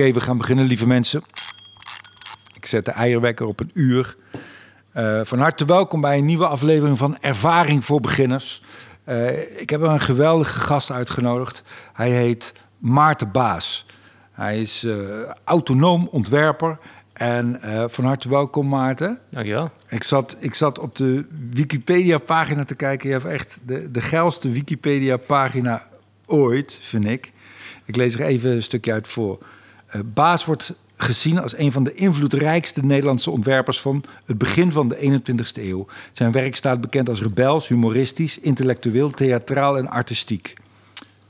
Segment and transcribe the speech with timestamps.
[0.00, 1.22] Oké, we gaan beginnen, lieve mensen.
[2.54, 4.16] Ik zet de eierwekker op een uur.
[4.96, 8.62] Uh, van harte welkom bij een nieuwe aflevering van Ervaring voor Beginners.
[9.08, 11.62] Uh, ik heb een geweldige gast uitgenodigd.
[11.92, 13.86] Hij heet Maarten Baas.
[14.32, 14.96] Hij is uh,
[15.44, 16.78] autonoom ontwerper.
[17.12, 17.60] En
[17.90, 19.18] van harte welkom, Maarten.
[19.30, 19.70] Dankjewel.
[19.88, 23.08] Ik zat, ik zat op de Wikipedia-pagina te kijken.
[23.08, 25.88] Je hebt echt de, de geilste Wikipedia-pagina
[26.26, 27.32] ooit, vind ik.
[27.84, 29.38] Ik lees er even een stukje uit voor.
[29.94, 34.88] Uh, Baas wordt gezien als een van de invloedrijkste Nederlandse ontwerpers van het begin van
[34.88, 35.86] de 21ste eeuw.
[36.10, 40.54] Zijn werk staat bekend als rebels, humoristisch, intellectueel, theatraal en artistiek.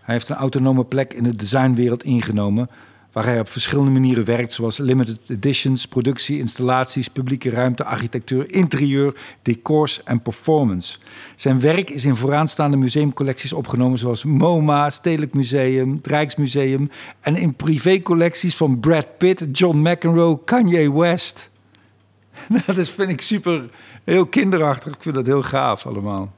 [0.01, 2.71] Hij heeft een autonome plek in de designwereld ingenomen,
[3.13, 9.17] waar hij op verschillende manieren werkt, zoals limited editions, productie, installaties, publieke ruimte, architectuur, interieur,
[9.43, 10.99] decors en performance.
[11.37, 17.55] Zijn werk is in vooraanstaande museumcollecties opgenomen, zoals MoMA, Stedelijk Museum, het Rijksmuseum en in
[17.55, 21.51] privécollecties van Brad Pitt, John McEnroe, Kanye West.
[22.67, 23.69] Dat is, vind ik super,
[24.05, 24.95] heel kinderachtig.
[24.95, 26.33] Ik vind dat heel gaaf allemaal.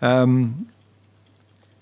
[0.00, 0.66] Um,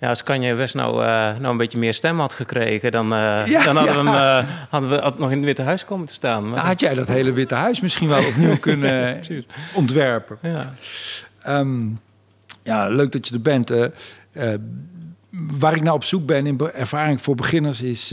[0.05, 1.07] ja, als Kanye West nou, uh,
[1.39, 4.03] nou een beetje meer stem had gekregen, dan, uh, ja, dan hadden, ja.
[4.03, 6.49] we hem, uh, hadden we nog in het Witte Huis komen te staan.
[6.49, 9.21] Maar had jij dat hele Witte Huis misschien wel opnieuw kunnen
[9.75, 10.39] ontwerpen?
[10.43, 10.73] Ja.
[11.59, 12.01] Um,
[12.63, 13.71] ja, leuk dat je er bent.
[15.59, 18.09] waar ik nou op zoek ben in ervaring voor beginners is...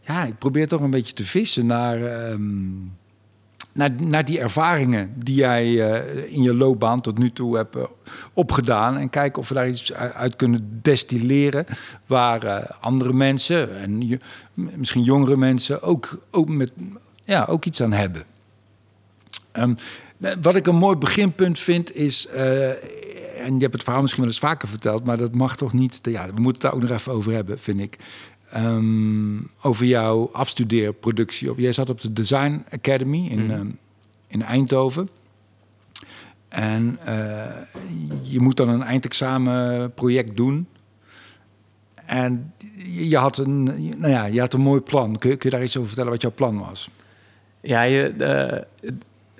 [0.00, 2.30] ja, ik probeer toch een beetje te vissen naar...
[2.30, 3.00] Um,
[3.72, 7.82] naar, die ervaringen die jij uh, in je loopbaan tot nu toe hebt uh,
[8.32, 8.96] opgedaan.
[8.96, 11.64] En kijken of we daar iets uit kunnen destilleren.
[12.06, 14.20] Waar uh, andere mensen en
[14.54, 16.72] misschien jongere mensen ook, ook, met,
[17.24, 18.22] ja, ook iets aan hebben.
[19.52, 19.76] Um,
[20.40, 22.26] wat ik een mooi beginpunt vind is.
[22.26, 25.98] en je hebt het verhaal misschien wel eens vaker verteld, maar dat mag toch niet.
[26.02, 27.98] Ja, we moeten het daar ook nog even over hebben, vind ik.
[28.56, 31.50] Um, over jouw afstudeerproductie.
[31.50, 31.58] Op.
[31.58, 33.50] Jij zat op de Design Academy in, mm.
[33.50, 33.78] um,
[34.26, 35.08] in Eindhoven.
[36.48, 37.44] En uh,
[38.22, 40.66] je moet dan een eindexamenproject doen.
[42.06, 42.52] En
[42.86, 43.62] je had een,
[43.96, 45.18] nou ja, je had een mooi plan.
[45.18, 46.90] Kun je, kun je daar iets over vertellen wat jouw plan was?
[47.60, 48.92] Ja, je, uh,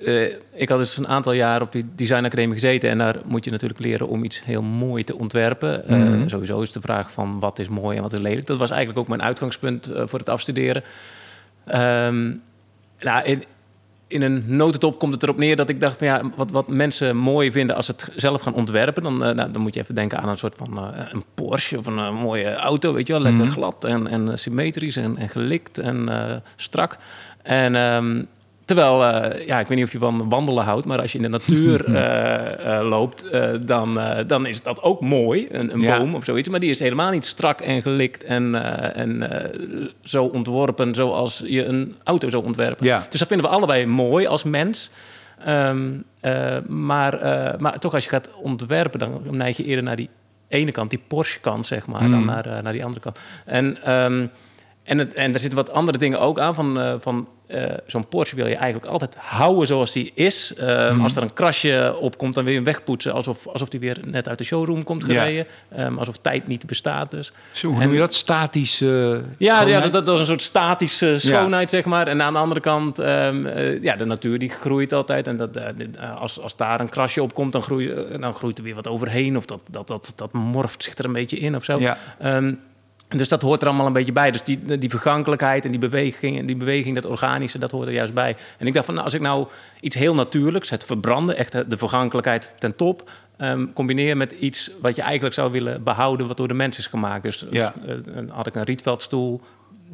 [0.04, 3.50] uh, ik had dus een aantal jaar op die designacademie gezeten en daar moet je
[3.50, 5.82] natuurlijk leren om iets heel mooi te ontwerpen.
[5.86, 6.22] Mm -hmm.
[6.22, 8.46] uh, sowieso is de vraag van wat is mooi en wat is lelijk.
[8.46, 10.82] Dat was eigenlijk ook mijn uitgangspunt uh, voor het afstuderen.
[11.66, 12.42] Um,
[12.98, 13.44] nou, in,
[14.06, 17.16] in een notendop komt het erop neer dat ik dacht van ja, wat, wat mensen
[17.16, 20.18] mooi vinden als ze het zelf gaan ontwerpen, dan, nou, dan moet je even denken
[20.18, 20.78] aan een soort van
[21.10, 23.56] een Porsche of een mooie auto, weet je wel, lekker mm -hmm.
[23.56, 26.98] glad en, en symmetrisch en, en gelikt en strak.
[27.42, 28.28] En um,
[28.64, 31.22] Terwijl, uh, ja, ik weet niet of je van wandelen houdt, maar als je in
[31.22, 31.94] de natuur uh,
[32.80, 33.24] uh, loopt,
[33.60, 35.98] dan, dan is dat ook mooi, een, een ja.
[35.98, 36.48] boom of zoiets.
[36.48, 38.54] Maar die is helemaal niet strak en gelikt en,
[38.94, 39.30] en
[40.02, 42.86] zo ontworpen zoals je een auto zou ontwerpen.
[42.86, 43.06] Ja.
[43.10, 44.90] Dus dat vinden we allebei mooi als mens.
[45.48, 46.04] Um,
[46.66, 47.18] maar,
[47.58, 50.10] maar toch, als je gaat ontwerpen, dan neig je eerder naar die
[50.48, 52.10] ene kant, die Porsche-kant, zeg maar, mm.
[52.10, 53.18] dan naar, naar die andere kant.
[53.44, 54.30] En, um,
[54.82, 56.98] en, het, en er zitten wat andere dingen ook aan van.
[57.00, 60.54] van uh, zo'n Porsche wil je eigenlijk altijd houden zoals die is.
[60.60, 61.02] Um, mm.
[61.02, 63.12] Als er een krasje op komt, dan wil je hem wegpoetsen.
[63.12, 65.46] Alsof, alsof die weer net uit de showroom komt gereden.
[65.76, 65.86] Ja.
[65.86, 67.32] Um, alsof tijd niet bestaat dus.
[67.52, 68.14] Zo, hoe en, noem je dat?
[68.14, 71.76] Statische uh, Ja, ja dat, dat, is een soort statische schoonheid, ja.
[71.76, 72.06] zeg maar.
[72.06, 75.26] En aan de andere kant, um, uh, ja, de natuur die groeit altijd.
[75.26, 75.58] En dat,
[76.18, 79.36] als, als daar een krasje op komt, dan, groeit, dan groeit er weer wat overheen.
[79.36, 81.80] Of dat, dat, dat, dat morft zich er een beetje in of zo.
[81.80, 81.98] Ja.
[83.16, 84.30] Dus dat hoort er allemaal een beetje bij.
[84.30, 87.92] Dus die, die vergankelijkheid en die beweging, en die beweging, dat organische, dat hoort er
[87.92, 88.36] juist bij.
[88.58, 89.46] En ik dacht van, nou, als ik nou
[89.80, 94.96] iets heel natuurlijks, het verbranden, echt de vergankelijkheid ten top, um, combineer met iets wat
[94.96, 97.22] je eigenlijk zou willen behouden, wat door de mens is gemaakt.
[97.22, 97.74] Dus, ja.
[97.84, 99.40] dus uh, had ik een rietveldstoel,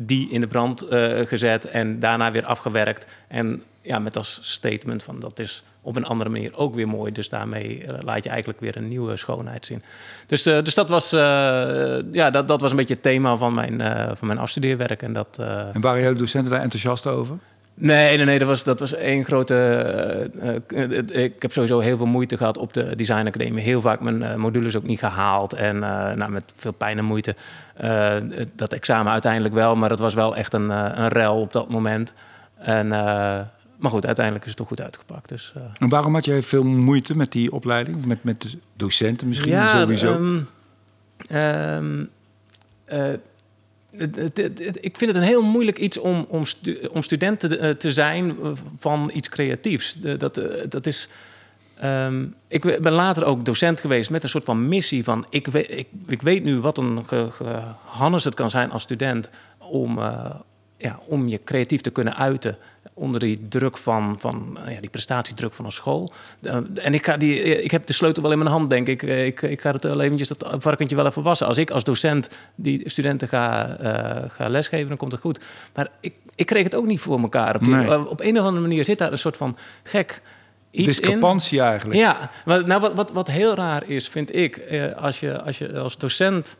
[0.01, 3.07] die in de brand uh, gezet en daarna weer afgewerkt.
[3.29, 7.13] En ja, met als statement van dat is op een andere manier ook weer mooi.
[7.13, 9.83] Dus daarmee uh, laat je eigenlijk weer een nieuwe schoonheid zien.
[10.27, 13.81] Dus, uh, dus dat, was, ja, dat, dat was een beetje het thema van mijn,
[14.17, 15.03] van mijn afstudeerwerk.
[15.03, 15.39] En, dat,
[15.73, 17.39] en waren jullie docenten daar enthousiast over?
[17.81, 20.31] Nee, nee, nee dat, was, dat was één grote.
[20.69, 23.63] Uh, ik heb sowieso heel veel moeite gehad op de Design Academie.
[23.63, 25.53] Heel vaak mijn uh, modules ook niet gehaald.
[25.53, 27.37] En nou, met veel pijn en moeite.
[28.57, 30.71] dat examen uiteindelijk wel, maar dat was wel echt een,
[31.01, 32.13] een rel op dat moment.
[32.57, 32.89] En
[33.79, 35.29] maar goed, uiteindelijk is het toch goed uitgepakt.
[35.29, 35.53] Dus.
[35.79, 38.05] En waarom had jij veel moeite met die opleiding?
[38.05, 40.13] Met, met de docenten misschien ja, sowieso?
[40.13, 40.49] Um,
[41.31, 42.11] um,
[44.81, 46.45] ik vind het een heel moeilijk iets om, om,
[46.91, 48.37] om student te, te, zijn
[48.79, 49.97] van iets creatiefs.
[50.19, 51.09] Dat, dat is.
[51.85, 55.27] Um, ik ben later ook docent geweest met een soort van missie van...
[55.31, 59.31] ik weet, ik, weet nu wat een ge, ge, Hannes het kan zijn als student
[59.59, 59.99] om,
[60.79, 62.59] ja, om je creatief te kunnen uiten
[62.95, 66.13] onder die druk van, van ja, die prestatiedruk van een school.
[66.43, 69.03] Uh, en ik, ga die, ik heb de sleutel wel in mijn hand, denk ik.
[69.03, 71.47] ik, ik ga het wel eventjes dat varkentje wel even wassen.
[71.47, 75.41] Als ik als docent die studenten ga, uh, ga lesgeven, dan komt het goed.
[75.75, 77.55] Maar ik, ik kreeg het ook niet voor elkaar.
[77.55, 78.09] Op, die, nee.
[78.09, 80.23] op een of andere manier zit daar een soort van gek
[80.71, 81.65] iets Discrepantie in.
[81.65, 82.01] eigenlijk.
[82.01, 85.59] Ja, maar nou, wat, wat, wat heel raar is, vind ik, eh, als, je, als
[85.59, 86.57] je als docent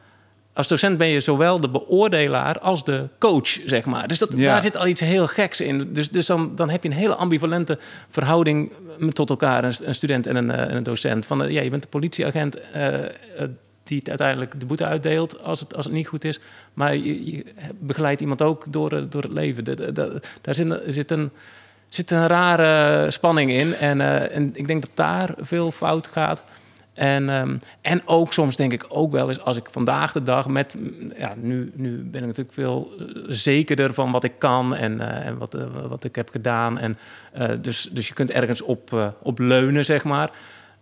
[0.59, 4.09] als docent ben je zowel de beoordelaar als de coach, zeg maar.
[4.09, 5.93] Dus dat, daar zit al iets heel geks in.
[5.93, 7.79] Dus, dus dan, dan heb je een hele ambivalente
[8.11, 8.73] verhouding
[9.09, 11.27] tot elkaar, een, een student en een, een docent.
[11.27, 12.89] Van, uh, ja, je bent de politieagent uh,
[13.83, 16.41] die het uiteindelijk de boete uitdeelt als het, als het niet goed is.
[16.75, 17.45] Maar je, je
[17.79, 19.65] begeleidt iemand ook door, door het leven.
[19.65, 21.31] De, de, de, daar zit, zit een
[21.87, 23.75] zit een rare spanning in.
[23.75, 26.43] En, uh, en ik denk dat daar veel fout gaat.
[26.99, 30.47] En, um, en ook soms denk ik ook wel eens, als ik vandaag de dag
[30.47, 30.77] met...
[31.17, 32.93] Ja, nu, nu ben ik natuurlijk veel
[33.27, 36.79] zekerder van wat ik kan en, uh, en wat, uh, wat ik heb gedaan.
[36.79, 36.99] En,
[37.61, 40.31] dus, dus je kunt ergens op, op leunen, zeg maar.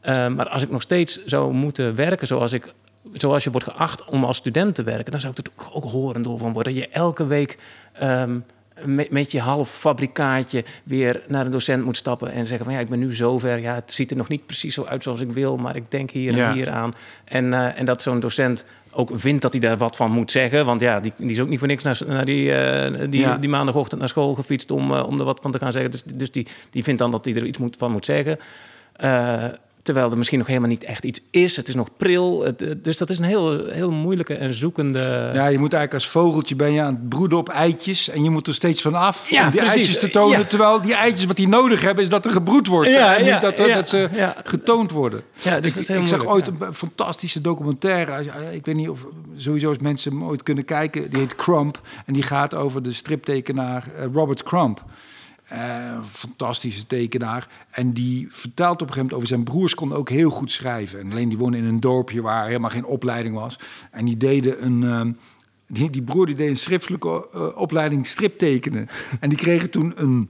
[0.04, 2.74] maar als ik nog steeds zou moeten werken zoals ik
[3.12, 6.22] zoals je wordt geacht om als student te werken, dan zou ik er ook horen
[6.22, 6.74] door van worden.
[6.74, 7.58] Dat je elke week
[8.02, 8.44] um,
[8.84, 12.80] met, met, je half fabrikaatje weer naar een docent moet stappen en zeggen van ja,
[12.80, 13.60] ik ben nu zover.
[13.60, 16.10] Ja, het ziet er nog niet precies zo uit zoals ik wil, maar ik denk
[16.10, 16.94] hier en hier aan.
[17.24, 20.66] En, uh, en dat zo'n docent ook vindt dat hij daar wat van moet zeggen.
[20.66, 23.36] Want ja, die, die is ook niet voor niks naar, naar die, uh, die, ja.
[23.36, 25.90] die maandagochtend naar school gefietst om, uh, om er wat van te gaan zeggen.
[25.90, 28.38] Dus, dus die, die vindt dan dat hij er iets moet, van moet zeggen.
[29.86, 31.56] Terwijl er misschien nog helemaal niet echt iets is.
[31.56, 32.44] Het is nog pril.
[32.44, 35.30] Het, dus dat is een heel, heel moeilijke en zoekende...
[35.34, 38.08] Ja, je moet eigenlijk als vogeltje ben je aan het broeden op eitjes...
[38.08, 39.76] en je moet er steeds van af ja, om die precies.
[39.76, 40.38] eitjes te tonen.
[40.38, 40.44] Ja.
[40.44, 42.90] Terwijl die eitjes wat die nodig hebben is dat er gebroed wordt.
[42.90, 44.08] Ja, en niet dat, dat ze
[44.44, 45.22] getoond worden.
[45.32, 48.24] Ja, dus ik, ik zag ooit een fantastische documentaire.
[48.52, 49.06] Ik weet niet of
[49.36, 51.10] sowieso als mensen hem ooit kunnen kijken.
[51.10, 51.80] Die heet Crump.
[52.06, 54.84] En die gaat over de striptekenaar Robert Crump.
[55.52, 57.48] Uh, fantastische tekenaar.
[57.70, 61.00] En die vertelt op een gegeven moment over zijn broers konden ook heel goed schrijven.
[61.00, 63.58] En alleen die woonden in een dorpje waar helemaal geen opleiding was.
[63.90, 64.82] En die deden een.
[64.82, 65.00] Uh,
[65.66, 68.88] die, die, broer die deed een schriftelijke uh, opleiding striptekenen.
[69.20, 70.28] en die kregen toen een,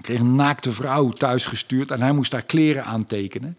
[0.00, 1.90] kreeg een naakte vrouw thuisgestuurd.
[1.90, 3.56] En hij moest daar kleren aantekenen.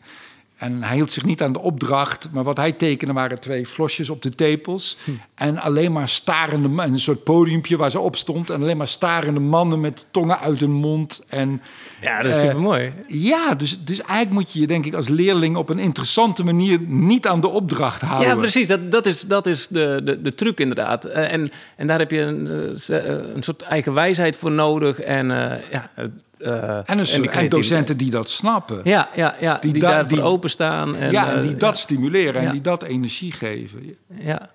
[0.60, 4.10] En hij hield zich niet aan de opdracht, maar wat hij tekende waren twee flosjes
[4.10, 4.98] op de tepels.
[5.04, 5.12] Hm.
[5.36, 8.50] En alleen maar starende mannen, een soort podiumpje waar ze op stond.
[8.50, 11.24] En alleen maar starende mannen met tongen uit hun mond.
[11.28, 11.62] En,
[12.02, 12.94] ja, dat is uh, super mooi.
[13.08, 16.80] Ja, dus, dus eigenlijk moet je je, denk ik, als leerling op een interessante manier
[16.82, 18.28] niet aan de opdracht houden.
[18.28, 18.68] Ja, precies.
[18.68, 21.06] Dat, dat is, dat is de, de, de truc, inderdaad.
[21.06, 22.48] Uh, en, en daar heb je een,
[22.90, 25.00] uh, een soort eigen wijsheid voor nodig.
[25.00, 25.28] En
[25.72, 25.90] ja
[26.40, 28.82] uh, en, een, en, docenten die dat snappen.
[28.84, 30.96] Ja, ja, ja die, die da, daarvoor die, openstaan.
[30.96, 31.82] En, ja, en die uh, dat ja.
[31.82, 33.96] stimuleren en die dat energie geven.
[34.08, 34.50] Ja.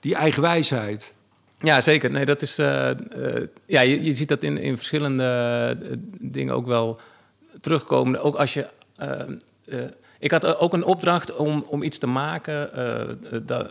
[0.00, 1.14] Die eigenwijsheid.
[1.58, 2.10] Ja, zeker.
[2.10, 2.58] Nee, dat is.
[2.58, 2.90] Uh,
[3.66, 5.78] ja, je, je, ziet dat in, in verschillende
[6.20, 7.00] dingen ook wel
[7.60, 8.22] terugkomen.
[8.22, 8.66] Ook als je.
[10.18, 12.70] ik had ook een opdracht om, om iets te maken.
[13.46, 13.68] dat,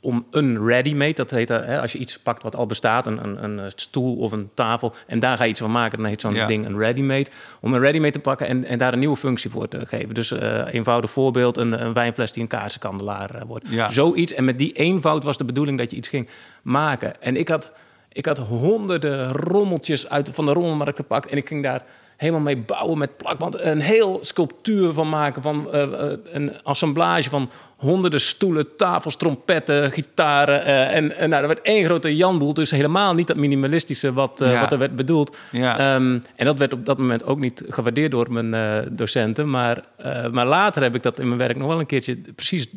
[0.00, 3.58] om een ready-made, dat heet hè, als je iets pakt wat al bestaat, een, een,
[3.58, 6.34] een, stoel of een tafel, en daar ga je iets van maken, dan heet zo'n
[6.34, 6.46] ja.
[6.46, 7.30] ding een ready-made.
[7.60, 10.14] Om een ready-made te pakken en, en daar een nieuwe functie voor te geven.
[10.14, 13.68] Dus uh, eenvoudig voorbeeld, een, een wijnfles die een kaarsenkandelaar uh, wordt.
[13.68, 13.88] Ja.
[13.88, 14.34] Zoiets.
[14.34, 16.28] En met die eenvoud was de bedoeling dat je iets ging
[16.62, 17.22] maken.
[17.22, 17.72] En ik had,
[18.12, 21.82] ik had honderden rommeltjes uit van de rommelmarkt gepakt en ik ging daar
[22.16, 23.60] helemaal mee bouwen met plakband.
[23.60, 30.60] Een heel sculptuur van maken van uh, een assemblage van honderden stoelen, tafels, trompetten, gitaren.
[30.60, 32.54] Uh, en, en nou, er werd één grote janboel.
[32.54, 34.60] Dus helemaal niet dat minimalistische wat, uh, ja.
[34.60, 35.36] wat er werd bedoeld.
[35.50, 35.94] Ja.
[35.94, 39.48] Um, en dat werd op dat moment ook niet gewaardeerd door mijn uh, docenten.
[39.48, 39.84] Maar,
[40.30, 42.68] maar later heb ik dat in mijn werk nog wel een keertje precies,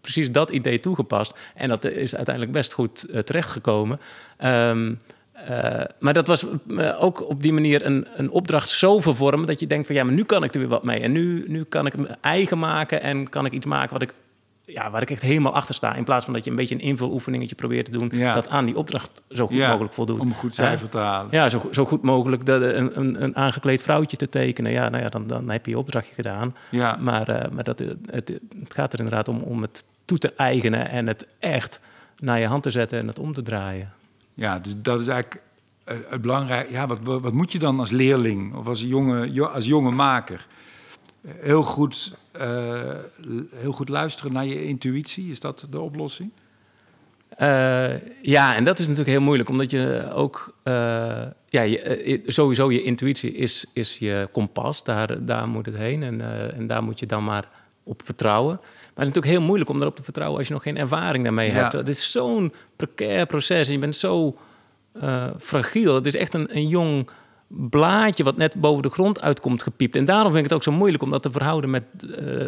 [0.00, 1.34] precies dat idee toegepast.
[1.54, 4.00] En dat is uiteindelijk best goed terechtgekomen.
[4.44, 4.98] Um,
[5.50, 9.60] uh, maar dat was uh, ook op die manier een, een opdracht zo vervormen dat
[9.60, 11.00] je denkt van ja, maar nu kan ik er weer wat mee.
[11.00, 14.14] En nu, nu kan ik het eigen maken en kan ik iets maken wat ik,
[14.64, 15.94] ja, waar ik echt helemaal achter sta.
[15.94, 18.32] In plaats van dat je een beetje een invuloefeningetje probeert te doen ja.
[18.32, 20.20] dat aan die opdracht zo goed ja, mogelijk voldoet.
[20.20, 21.28] Om een goed cijfer uh, te halen.
[21.30, 24.72] Ja, zo, zo goed mogelijk de, een, een, een, aangekleed vrouwtje te tekenen.
[24.72, 26.54] Ja, nou ja, dan, dan heb je je opdrachtje gedaan.
[26.70, 26.96] Ja.
[27.00, 28.28] Maar, maar dat, het,
[28.60, 31.80] het gaat er inderdaad om, om het toe te eigenen en het echt
[32.18, 33.92] naar je hand te zetten en het om te draaien.
[34.38, 35.42] Ja, dus dat is eigenlijk
[35.84, 36.70] het belangrijk.
[36.70, 40.46] Ja, wat, wat moet je dan als leerling of als jonge, als jonge maker?
[41.26, 42.92] Heel goed, uh,
[43.54, 46.30] heel goed luisteren naar je intuïtie, is dat de oplossing?
[48.22, 50.54] Ja, en dat is natuurlijk heel moeilijk, omdat je ook,
[51.48, 51.78] ja,
[52.26, 56.20] sowieso je intuïtie is, is je kompas, daar, daar moet het heen en,
[56.54, 57.48] en daar moet je dan maar
[57.88, 58.56] op vertrouwen.
[58.56, 58.66] Maar
[59.06, 61.50] het is natuurlijk heel moeilijk om daarop te vertrouwen als je nog geen ervaring daarmee
[61.50, 61.72] hebt.
[61.72, 64.36] Het is zo'n precair proces en je bent zo
[65.38, 65.94] fragiel.
[65.94, 67.08] Het is echt een, een jong
[67.48, 69.96] blaadje wat net boven de grond uitkomt gepiept.
[69.96, 71.82] En daarom vind ik het ook zo moeilijk om dat te verhouden met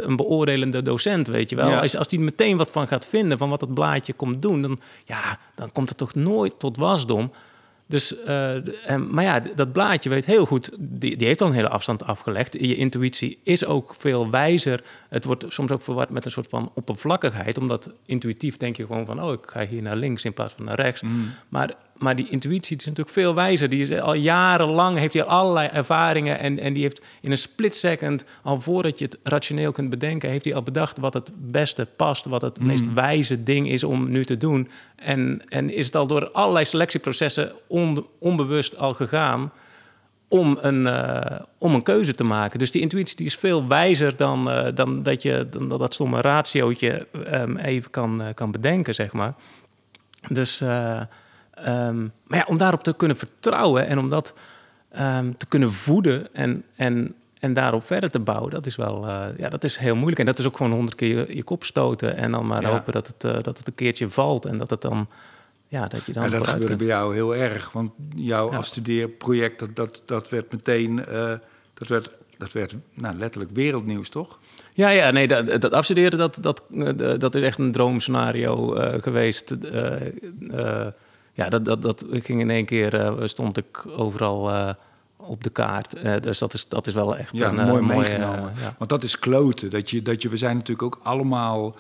[0.01, 1.75] een beoordelende docent, weet je wel.
[1.75, 4.63] Als, als die meteen wat van gaat vinden, van wat dat blaadje komt doen...
[4.63, 7.33] dan, ja, dan komt het toch nooit tot wasdom...
[7.91, 11.69] Dus, uh, maar ja, dat blaadje weet heel goed, die, die heeft al een hele
[11.69, 12.53] afstand afgelegd.
[12.53, 14.83] Je intuïtie is ook veel wijzer.
[15.09, 19.07] Het wordt soms ook verward met een soort van oppervlakkigheid, omdat intuïtief denk je gewoon
[19.07, 21.03] van, oh, ik ga hier naar links in plaats van naar rechts.
[21.03, 21.31] Mm.
[21.49, 23.69] Maar maar die intuïtie is natuurlijk veel wijzer.
[23.69, 26.39] Die is al jarenlang, heeft hij allerlei ervaringen.
[26.39, 30.31] En, en die heeft in een split second, al voordat je het rationeel kunt bedenken,
[30.31, 32.25] heeft hij al bedacht wat het beste past.
[32.25, 32.95] Wat het meest hmm.
[32.95, 34.69] wijze ding is om nu te doen.
[34.97, 37.53] En, en is het al door allerlei selectieprocessen
[38.19, 39.53] onbewust al gegaan
[40.29, 41.21] om een, uh,
[41.59, 42.59] om een keuze te maken.
[42.59, 46.21] Dus die intuïtie die is veel wijzer dan, uh, dan dat je dan dat stomme
[46.21, 49.35] ratiootje um, even kan, uh, kan bedenken, zeg maar.
[50.29, 50.63] Dus
[51.65, 54.35] Ehm, maar ja, om daarop te kunnen vertrouwen en om dat
[54.91, 59.25] ehm, te kunnen voeden en, en, en daarop verder te bouwen, dat is wel uh,
[59.37, 60.19] ja, dat is heel moeilijk.
[60.19, 63.07] En dat is ook gewoon honderd keer je, kop stoten en dan maar hopen dat
[63.07, 65.09] het, uh, dat het een keertje valt en dat het dan.
[65.69, 66.25] Ja, dat je dan.
[66.25, 67.73] Ja, dat gebeurde bij jou heel erg.
[67.73, 68.57] Want jouw ja.
[68.57, 71.05] afstudeerproject, dat, dat, dat werd meteen.
[71.09, 71.33] Uh,
[71.75, 74.39] dat werd dat werd nou, letterlijk wereldnieuws, toch?
[74.73, 76.63] Ja, ja nee, dat, dat afstuderen, dat, dat,
[77.21, 79.57] dat is echt een droomscenario uh, geweest.
[79.73, 80.87] Uh,
[81.33, 84.71] ja, dat, dat, dat ging in één keer, uh, stond ik overal uh,
[85.17, 86.05] op de kaart.
[86.05, 88.53] Uh, dus dat is, dat is wel echt ja, een mooi meegenomen.
[88.61, 88.75] Ja.
[88.79, 89.71] Want dat is kloten.
[89.71, 91.77] Dat je, dat je, we zijn natuurlijk ook allemaal...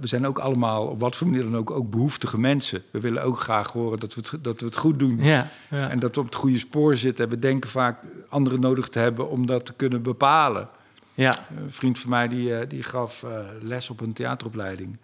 [0.00, 2.82] we zijn ook allemaal, op wat voor manier dan ook, ook behoeftige mensen.
[2.90, 5.18] We willen ook graag horen dat we het, dat we het goed doen.
[5.22, 5.90] Ja, ja.
[5.90, 7.28] En dat we op het goede spoor zitten.
[7.28, 10.68] We denken vaak anderen nodig te hebben om dat te kunnen bepalen.
[11.14, 11.46] Ja.
[11.56, 13.24] Een vriend van mij die, die gaf
[13.60, 14.98] les op een theateropleiding.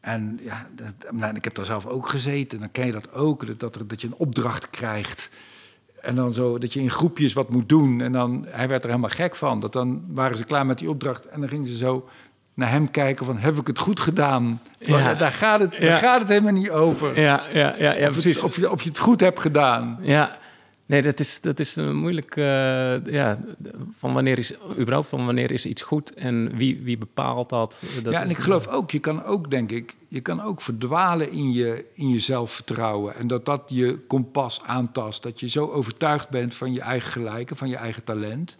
[0.00, 2.58] En ja, dat, nou, ik heb daar zelf ook gezeten.
[2.58, 5.30] Dan ken je dat ook, dat, dat, dat je een opdracht krijgt.
[6.00, 8.00] En dan zo, dat je in groepjes wat moet doen.
[8.00, 9.60] En dan, hij werd er helemaal gek van.
[9.60, 11.26] Dat dan waren ze klaar met die opdracht.
[11.28, 12.08] En dan gingen ze zo
[12.54, 14.60] naar hem kijken van, heb ik het goed gedaan?
[14.78, 15.14] Ja.
[15.14, 17.20] Daar, gaat het, daar gaat het helemaal niet over.
[17.20, 18.36] Ja, ja, ja, ja of precies.
[18.36, 19.98] Het, of, je, of je het goed hebt gedaan.
[20.00, 20.38] Ja,
[20.88, 22.36] Nee, dat is, dat is moeilijk.
[22.36, 23.38] Uh, ja,
[23.96, 27.82] van wanneer is überhaupt van wanneer is iets goed en wie, wie bepaalt dat?
[28.02, 31.30] dat ja, en ik geloof ook, je kan ook, denk ik, je kan ook verdwalen
[31.30, 33.16] in je, in je zelfvertrouwen.
[33.16, 35.22] En dat dat je kompas aantast.
[35.22, 38.58] Dat je zo overtuigd bent van je eigen gelijke, van je eigen talent.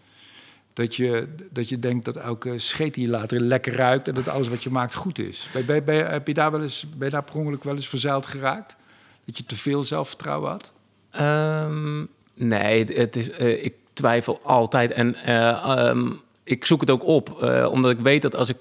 [0.73, 4.29] Dat je, dat je denkt dat elke scheet die je later lekker ruikt en dat
[4.29, 5.49] alles wat je maakt goed is.
[5.67, 8.27] Ben, ben, heb je daar wel eens, ben je daar per ongeluk wel eens verzeild
[8.27, 8.77] geraakt?
[9.25, 10.73] Dat je te veel zelfvertrouwen had?
[11.21, 12.09] Um,
[12.39, 14.91] Nee, het is, uh, ik twijfel altijd.
[14.91, 18.57] En uh, um, ik zoek het ook op, uh, omdat ik weet dat als ik,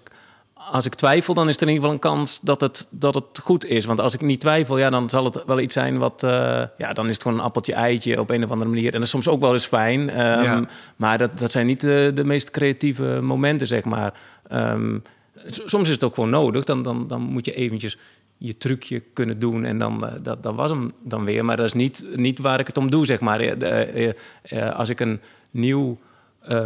[0.54, 3.40] als ik twijfel, dan is er in ieder geval een kans dat het, dat het
[3.44, 3.86] goed is.
[3.86, 6.22] Want als ik niet twijfel, ja, dan zal het wel iets zijn wat.
[6.78, 8.88] ja, dan is het gewoon een appeltje eitje op een of andere manier.
[8.88, 10.00] En dat is soms ook wel eens fijn.
[10.00, 10.66] Um, ja.
[10.96, 14.14] Maar dat, dat zijn niet de, de meest creatieve momenten, zeg maar.
[14.52, 15.02] Um,
[15.48, 16.64] soms is het ook gewoon nodig.
[16.64, 17.98] Dan, dan, dan moet je eventjes
[18.38, 21.46] je trucje kunnen doen en dan uh, dat, dat was hem dan weer.
[21.46, 23.44] Maar dat is niet, niet waar ik het om doe, zeg maar.
[23.44, 24.14] Uh, uh,
[24.76, 25.20] als ik een
[25.52, 26.00] nieuw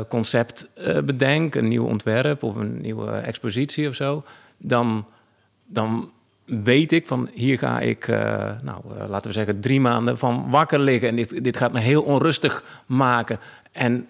[0.08, 0.70] concept
[1.06, 4.24] bedenk, een nieuw ontwerp of een nieuwe expositie of zo,
[4.58, 5.06] dan,
[5.66, 6.12] dan
[6.46, 8.08] weet ik van hier ga ik,
[8.62, 11.10] nou, laten we zeggen, drie maanden van wakker liggen.
[11.10, 13.40] En dit, dit gaat me heel onrustig maken.
[13.72, 14.08] En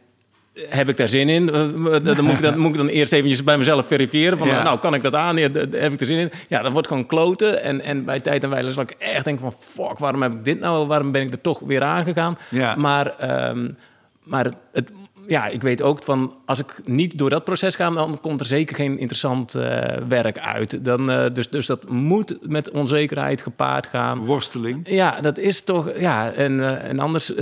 [0.54, 1.44] heb ik daar zin in?
[1.44, 4.38] Uh, dan moet ik, dat moet ik dan eerst eventjes bij mezelf verifiëren.
[4.38, 5.38] Van, Nou, kan ik dat aan?
[5.38, 6.32] Ja, heb ik er zin in?
[6.48, 7.64] Ja, dat wordt gewoon kloten.
[7.64, 9.86] En, en bij tijd en wijle zal ik echt denken van...
[9.86, 10.88] fuck, waarom heb ik dit nou?
[10.88, 12.38] Waarom ben ik er toch weer aangegaan?
[12.50, 12.76] Ja.
[12.76, 13.78] Maar, um,
[14.24, 14.92] maar het
[15.32, 18.46] ja, ik weet ook van als ik niet door dat proces ga, dan komt er
[18.46, 19.64] zeker geen interessant uh,
[20.08, 20.86] werk uit.
[20.86, 24.26] Dan, uh, dus, dus dat moet met onzekerheid gepaard gaan.
[24.26, 24.90] Worsteling.
[24.90, 26.00] Ja, dat is toch.
[26.00, 27.34] Ja, en, uh, en anders,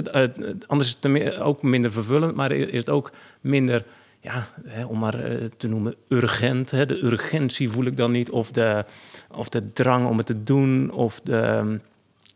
[0.67, 3.85] anders is het ook minder vervullend, maar is het ook minder.
[4.21, 5.17] Ja, hè, om maar
[5.57, 6.71] te noemen, urgent.
[6.71, 6.85] Hè.
[6.85, 8.29] De urgentie voel ik dan niet.
[8.29, 8.85] Of de,
[9.31, 10.91] of de drang om het te doen.
[10.91, 11.79] Of de.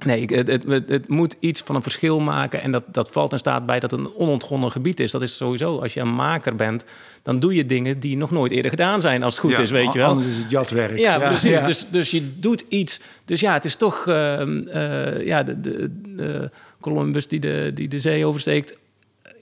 [0.06, 2.62] Nee, het, het, het, moet iets van een verschil maken.
[2.62, 5.12] En dat, dat valt en staat bij dat het een onontgonnen gebied is.
[5.12, 6.86] Dat is sowieso, als je een maker bent,
[7.24, 9.94] dan doe je dingen die nog nooit eerder gedaan zijn, als het goed is, weet
[9.94, 10.10] je wel.
[10.10, 11.00] Anders is het jatwerk.
[11.00, 11.52] Ja, ja precies.
[11.52, 11.66] Ja.
[11.66, 13.00] Dus, dus je doet iets.
[13.26, 17.88] Dus ja, het is toch uh, uh, ja, de, de, de, Columbus die de, die
[17.88, 18.78] de zee oversteekt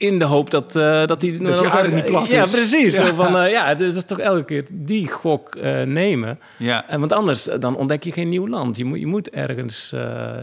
[0.02, 1.38] in de hoop dat, uh, dat die...
[1.38, 2.98] Dat nog, niet plat Ja, precies.
[2.98, 3.06] Ja.
[3.06, 6.40] Zo van, uh, ja, dus is toch elke keer die gok uh, nemen.
[6.58, 6.88] Ja.
[6.88, 8.78] En want anders dan ontdek je geen nieuw land.
[8.78, 9.90] Je moet, je moet ergens...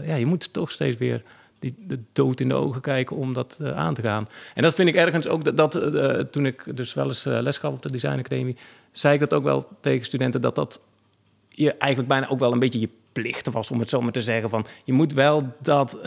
[0.05, 1.23] ja, je moet toch steeds weer
[1.59, 4.27] die, de dood in de ogen kijken om dat aan te gaan.
[4.53, 5.55] En dat vind ik ergens ook...
[5.55, 8.55] Dat, dat toen ik dus wel eens les gaf op de Design Academy...
[8.91, 10.41] zei ik dat ook wel tegen studenten...
[10.41, 10.81] dat dat
[11.49, 14.21] je eigenlijk bijna ook wel een beetje je plicht was, om het zo maar te
[14.21, 14.49] zeggen.
[14.49, 15.97] Van, je moet wel dat,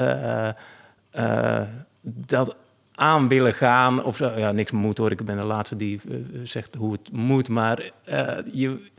[2.03, 2.57] dat
[2.95, 4.05] aan willen gaan.
[4.05, 4.19] Of.
[4.19, 5.11] Ja, niks moet hoor.
[5.11, 6.01] Ik ben de laatste die
[6.43, 7.49] zegt hoe het moet.
[7.49, 7.91] Maar
[8.53, 8.91] je...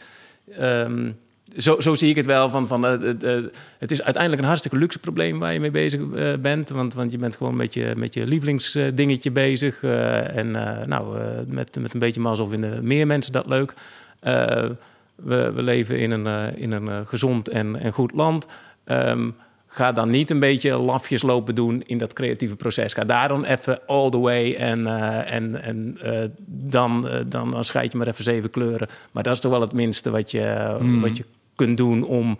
[0.57, 1.11] Ehm,
[1.57, 2.49] zo, zo zie ik het wel.
[2.49, 3.43] Van, van, uh,
[3.77, 6.01] het is uiteindelijk een hartstikke luxe probleem waar je mee bezig
[6.41, 6.69] bent.
[6.69, 9.83] Want, want je bent gewoon met je, met je lievelingsdingetje bezig.
[9.83, 10.51] en
[10.87, 13.73] nou, met, met een beetje mazzel vinden meer mensen dat leuk.
[14.19, 18.47] we, we leven in een, in een gezond en, en goed land.
[18.85, 19.35] Um,
[19.73, 22.93] ga dan niet een beetje lafjes lopen doen in dat creatieve proces.
[22.93, 24.87] Ga daar dan even all the way en,
[25.25, 25.97] en, en
[26.45, 28.87] dan, dan, dan scheid je maar even zeven kleuren.
[29.11, 31.01] Maar dat is toch wel het minste wat je, mm.
[31.01, 31.25] wat je
[31.55, 32.37] kunt doen om,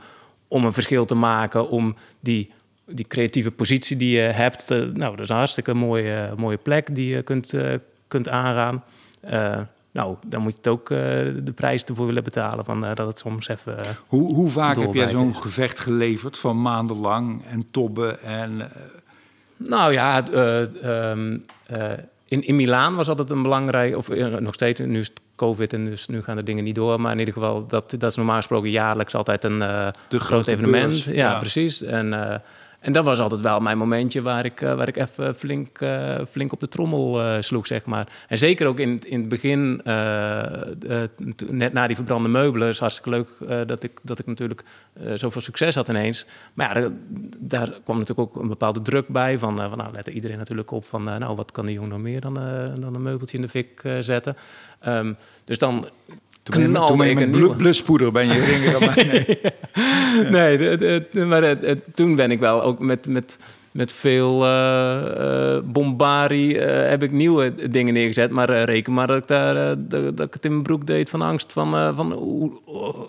[0.47, 2.51] om een verschil te maken, om die,
[2.85, 4.69] die creatieve positie die je hebt.
[4.69, 7.53] Nou, dat is een hartstikke mooie, mooie plek die je kunt,
[8.07, 8.83] kunt aangaan.
[9.93, 12.65] Nou, dan moet je het ook de prijs ervoor willen betalen.
[12.65, 13.77] Van, dat het soms even.
[14.07, 18.23] Hoe, hoe vaak heb jij zo'n gevecht geleverd van maandenlang en tobben?
[18.23, 18.71] En,
[19.57, 20.23] Nou ja,
[21.11, 21.43] um,
[22.25, 24.09] in, in Milaan was altijd een belangrijk, of
[24.39, 27.01] nog steeds, nu is het COVID en dus nu gaan de dingen niet door.
[27.01, 31.03] Maar in ieder geval, dat, dat is normaal gesproken jaarlijks altijd een groot evenement.
[31.03, 31.81] Ja, precies.
[31.81, 32.41] En,
[32.83, 35.79] en dat was altijd wel mijn momentje waar ik, uh, waar ik even flink,
[36.29, 38.07] flink op de trommel sloeg, zeg maar.
[38.27, 39.81] En zeker ook in, in het begin,
[41.49, 44.63] net na die verbrande meubelen, is hartstikke leuk dat, ik, dat ik natuurlijk
[45.13, 46.25] zoveel succes had ineens.
[46.53, 46.89] Maar ja,
[47.39, 49.39] daar, kwam natuurlijk ook een bepaalde druk bij.
[49.39, 52.21] Van, van nou, lette iedereen natuurlijk op van, nou, wat kan die jongen nog meer
[52.21, 52.33] dan,
[52.79, 54.35] dan een meubeltje in de fik zetten.
[54.87, 55.87] Um, dus dan
[56.43, 57.55] toen knalde ik een nieuwe...
[57.55, 58.31] bluspoeder ben je
[60.29, 61.57] Nee, nee de, de, maar
[61.93, 63.37] toen ben ik wel ook met, met,
[63.71, 68.31] met veel uh, bombardie uh, heb ik nieuwe dingen neergezet.
[68.31, 71.21] Maar reken maar dat ik, daar, dat, dat, ik het in mijn broek deed van
[71.21, 72.09] angst van, van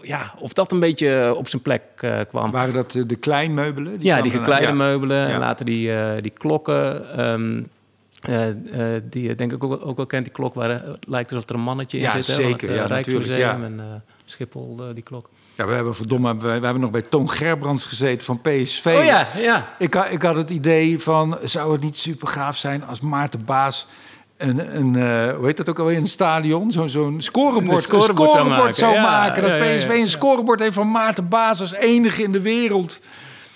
[0.03, 1.83] ja, of dat een beetje op zijn plek
[2.29, 2.51] kwam.
[2.51, 3.99] Waren dat de kleinmeubelen?
[3.99, 4.73] Die ja, die gekleide ja.
[4.73, 7.21] meubelen en later die, die klokken.
[7.31, 7.67] Um,
[8.29, 11.31] uh, uh, die je denk ik ook, ook wel kent, die klok waar het lijkt
[11.31, 12.25] alsof er een mannetje in ja, zit.
[12.25, 13.63] Zeker, het, ja, Rijksmuseum ja.
[13.63, 15.31] en Schiphol, die klok.
[15.55, 18.87] Ja, we hebben verdomme, we, we hebben nog bij Toon Gerbrands gezeten van PSV.
[18.99, 19.75] Oh ja, ja.
[19.79, 23.87] Ik, ik had het idee van, zou het niet super gaaf zijn als Maarten Baas
[24.37, 28.17] een, een uh, hoe heet dat ook alweer, een stadion, zo'n zo'n scorebord, scorebord, een
[28.17, 29.43] scorebord zou zou maken.
[29.43, 33.01] Ja, dat ja, PSV een scorebord heeft van Maarten Baas als enige in de wereld.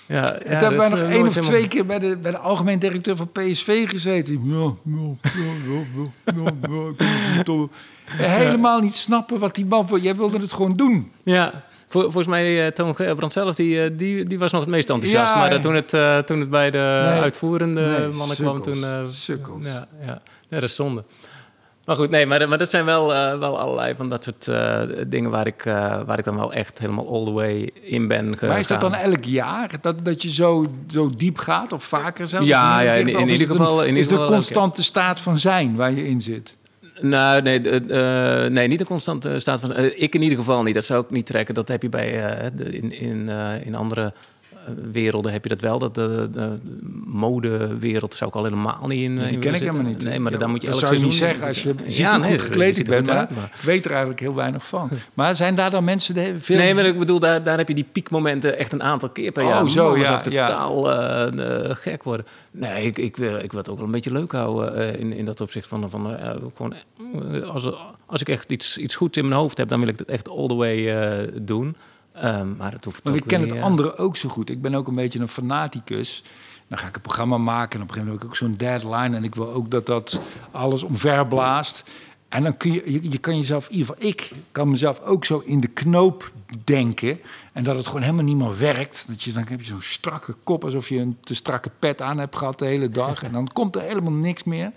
[0.09, 2.37] Ja, ja, en toen hebben wij nog één of twee keer bij de, bij de
[2.37, 4.41] algemeen directeur van PSV gezeten.
[4.43, 5.15] Ja, ja,
[6.25, 6.93] ja,
[7.45, 9.99] ja, Helemaal niet snappen wat die man voor.
[9.99, 11.11] Jij wilde het gewoon doen.
[11.23, 14.89] Ja, Vol, volgens mij, uh, Toon Brand zelf, die, die, die was nog het meest
[14.89, 15.33] enthousiast.
[15.33, 16.77] Ja, maar uh, toen, het, uh, toen het bij de
[17.11, 19.13] nee, uitvoerende nee, mannen sukkels, kwam, toen...
[19.13, 19.65] sukkels.
[19.65, 20.21] Ja, ja.
[20.49, 21.03] ja, dat is zonde.
[21.85, 24.81] Maar goed, nee, maar, maar dat zijn wel, uh, wel allerlei van dat soort uh,
[25.07, 28.33] dingen waar ik, uh, waar ik dan wel echt helemaal all the way in ben
[28.33, 28.49] gegaan.
[28.49, 32.27] Maar is dat dan elk jaar dat, dat je zo, zo diep gaat of vaker
[32.27, 32.47] zelfs?
[32.47, 33.83] Ja, ja in, in, in ieder geval.
[33.83, 36.55] In is de constante staat van zijn waar je in zit?
[37.01, 39.79] Nou, nee, uh, nee, niet een constante staat van.
[39.79, 40.73] Uh, ik in ieder geval niet.
[40.73, 41.55] Dat zou ik niet trekken.
[41.55, 43.29] Dat heb je bij uh, de, in, in,
[43.63, 44.13] in andere
[44.91, 45.79] werelden heb je dat wel.
[45.79, 46.57] Dat de, de
[47.05, 49.13] modewereld zou ik al helemaal niet in.
[49.13, 50.03] Nee, die ken ik helemaal niet.
[50.03, 52.11] Nee, maar ja, dan moet je elk zou je niet zeggen als je ziet ja,
[52.11, 53.05] hoe nee, goed gekleed bent.
[53.05, 54.89] Maar, maar ik weet er eigenlijk heel weinig van.
[55.13, 56.57] Maar zijn daar dan mensen die veel...
[56.57, 59.43] Nee, maar ik bedoel, daar, daar heb je die piekmomenten echt een aantal keer per
[59.43, 59.63] jaar.
[59.63, 60.21] Oh, zo, ja.
[60.21, 61.31] totaal ja.
[61.31, 62.25] Uh, gek worden.
[62.51, 65.13] Nee, ik, ik, wil, ik wil het ook wel een beetje leuk houden uh, in,
[65.13, 65.89] in dat opzicht van...
[65.89, 66.73] van uh, gewoon,
[67.45, 67.69] als,
[68.05, 70.29] als ik echt iets, iets goeds in mijn hoofd heb, dan wil ik het echt
[70.29, 70.93] all the way
[71.41, 71.75] doen.
[72.23, 74.49] Um, maar het hoeft Want ik ken het andere ook zo goed.
[74.49, 76.23] Ik ben ook een beetje een fanaticus.
[76.67, 78.57] Dan ga ik een programma maken en op een gegeven moment heb ik ook zo'n
[78.57, 79.15] deadline.
[79.15, 81.83] En ik wil ook dat dat alles omverblaast.
[82.29, 85.25] En dan kun je, je, je kan jezelf, in ieder geval ik, kan mezelf ook
[85.25, 86.31] zo in de knoop
[86.63, 87.19] denken.
[87.53, 89.07] En dat het gewoon helemaal niet meer werkt.
[89.07, 92.17] Dat je, dan heb je zo'n strakke kop, alsof je een te strakke pet aan
[92.17, 93.23] hebt gehad de hele dag.
[93.23, 94.71] En dan komt er helemaal niks meer.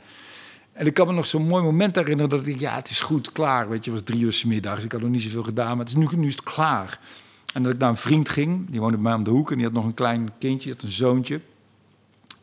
[0.72, 3.32] En ik kan me nog zo'n mooi moment herinneren dat ik, ja, het is goed,
[3.32, 3.68] klaar.
[3.68, 4.84] Weet je, het was drie uur s middags.
[4.84, 6.98] Ik had nog niet zoveel gedaan, maar het is nu, nu is het klaar.
[7.52, 9.56] En dat ik naar een vriend ging, die woonde bij mij om de hoek en
[9.56, 11.40] die had nog een klein kindje, die had een zoontje.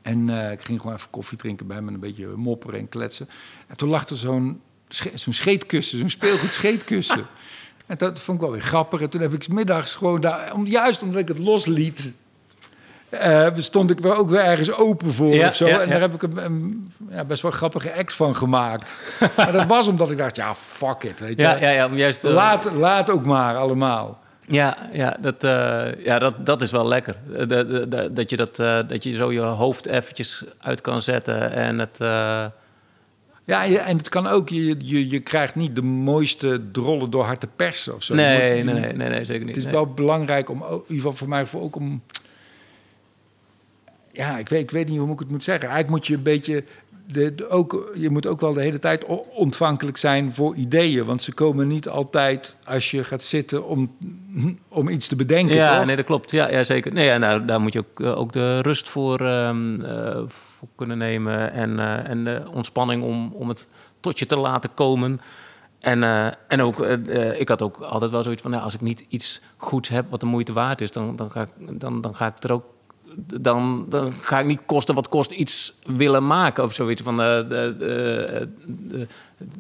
[0.02, 2.90] En uh, ik ging gewoon even koffie drinken bij hem en een beetje mopperen en
[2.90, 3.30] kletsen.
[3.68, 4.62] En toen lag er zo'n
[5.14, 7.26] zo'n scheetkussen, zo'n speelgoed scheetkussen.
[7.88, 9.02] en dat vond ik wel weer grappig.
[9.02, 12.14] En toen heb ik middags gewoon daar, om, juist omdat ik het losliet,
[13.10, 15.68] uh, stond ik wel ook weer ergens open voor ja, of zo.
[15.68, 15.82] Ja, ja.
[15.82, 18.98] En daar heb ik een, een ja, best wel grappige act van gemaakt.
[19.38, 21.46] maar dat was omdat ik dacht, ja, fuck it, weet je.
[21.46, 22.32] Ja, ja, ja, om juist, uh...
[22.32, 24.20] laat, laat ook maar allemaal.
[24.52, 27.16] Ja, ja, dat, uh, ja dat, dat is wel lekker.
[27.38, 31.02] De, de, de, dat, je dat, uh, dat je zo je hoofd eventjes uit kan
[31.02, 32.00] zetten en het...
[32.02, 32.46] Uh,
[33.46, 37.40] Ja, en het kan ook, je, je, je krijgt niet de mooiste drollen door hard
[37.40, 38.16] te persen of zo.
[38.16, 39.56] Nee, moet- nee, nee, nee, nee, zeker niet.
[39.56, 39.74] Het is nee.
[39.74, 42.02] wel belangrijk om, in ieder geval voor mij, voor ook om...
[44.12, 45.70] Ja, ik weet, ik weet niet hoe ik het moet zeggen.
[45.70, 46.64] Eigenlijk moet je een beetje...
[47.12, 51.06] De, de- ook, je moet ook wel de hele tijd ontvankelijk zijn voor ideeën.
[51.06, 53.96] Want ze komen niet altijd als je gaat zitten om,
[54.68, 55.56] om iets te bedenken.
[55.56, 55.86] Ja, toch?
[55.86, 56.32] nee, dat klopt.
[56.32, 56.94] Ja, ja zeker.
[56.94, 60.68] Nee, ja, nou, daar moet je ook, eh, ook de rust voor, ehm, eh, voor
[60.76, 63.68] kunnen nemen en, eh, en de ontspanning om, om het
[64.00, 65.22] tot je te laten komen.
[65.80, 66.04] En,
[66.48, 66.80] en ook,
[67.38, 70.26] ik had ook altijd wel zoiets van, als ik niet iets goeds heb wat de
[70.26, 72.64] moeite waard is, dan, dan, ga, ik, dan, dan ga ik er ook.
[73.18, 77.02] Dan, dan ga ik niet kosten wat kost iets willen maken of zoiets.
[77.02, 78.48] Van de, de,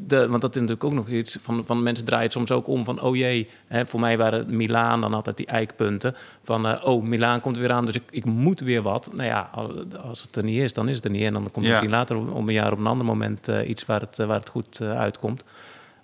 [0.08, 2.68] de, want dat is natuurlijk ook nog iets van, van mensen draaien het soms ook
[2.68, 6.86] om van oh jee, hè, voor mij waren Milaan dan altijd die eikpunten van eh,
[6.86, 9.10] oh Milaan komt er weer aan, dus ik, ik moet weer wat.
[9.14, 11.42] Nou ja, al- als het er niet is, dan is het er niet en dan
[11.52, 11.70] komt er Ja.
[11.70, 14.26] misschien later om om een jaar op een ander moment eh, iets waar het, eh,
[14.28, 15.44] waar het goed eh, uitkomt.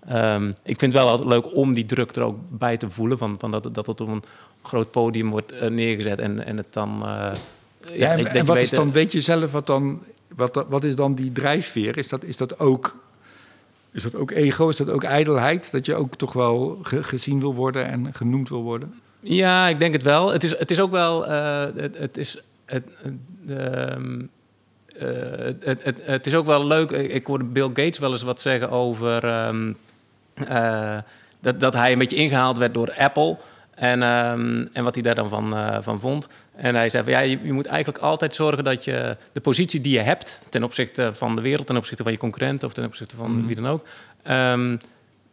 [0.08, 3.17] Ehm, ik vind het wel altijd leuk om die druk er ook bij te voelen.
[3.17, 4.23] Van, van dat, dat het op een
[4.67, 7.01] groot podium wordt eh, neergezet en, en het dan.
[7.06, 7.32] eh,
[7.93, 10.04] Ja, en, je wat weet, is dan, eh, weet je zelf wat dan,
[10.36, 11.97] wat, wat is dan die drijfveer?
[11.97, 12.95] Is dat, is dat ook,
[13.91, 14.69] is dat ook ego?
[14.69, 15.71] Is dat ook ijdelheid?
[15.71, 18.93] Dat je ook toch wel ge- gezien wil worden en genoemd wil worden?
[19.19, 20.32] Ja, ik denk het wel.
[20.32, 21.25] Het is, het is ook wel.
[21.28, 22.41] het, het is.
[22.65, 22.84] Het,
[23.47, 24.21] ehm,
[24.97, 25.08] eh,
[25.60, 26.91] het, het, het is ook wel leuk.
[26.91, 29.23] Ik hoorde Bill Gates wel eens wat zeggen over.
[29.23, 29.73] ehm,
[30.34, 30.97] eh,
[31.41, 33.38] dat, dat hij een beetje ingehaald werd door Apple.
[33.75, 36.27] En, ehm, en wat hij daar dan van, eh, van vond.
[36.55, 39.81] En hij zei van ja, je, je moet eigenlijk altijd zorgen dat je de positie
[39.81, 42.85] die je hebt ten opzichte van de wereld, ten opzichte van je concurrenten of ten
[42.85, 43.85] opzichte van wie dan ook.
[44.23, 44.77] ehm,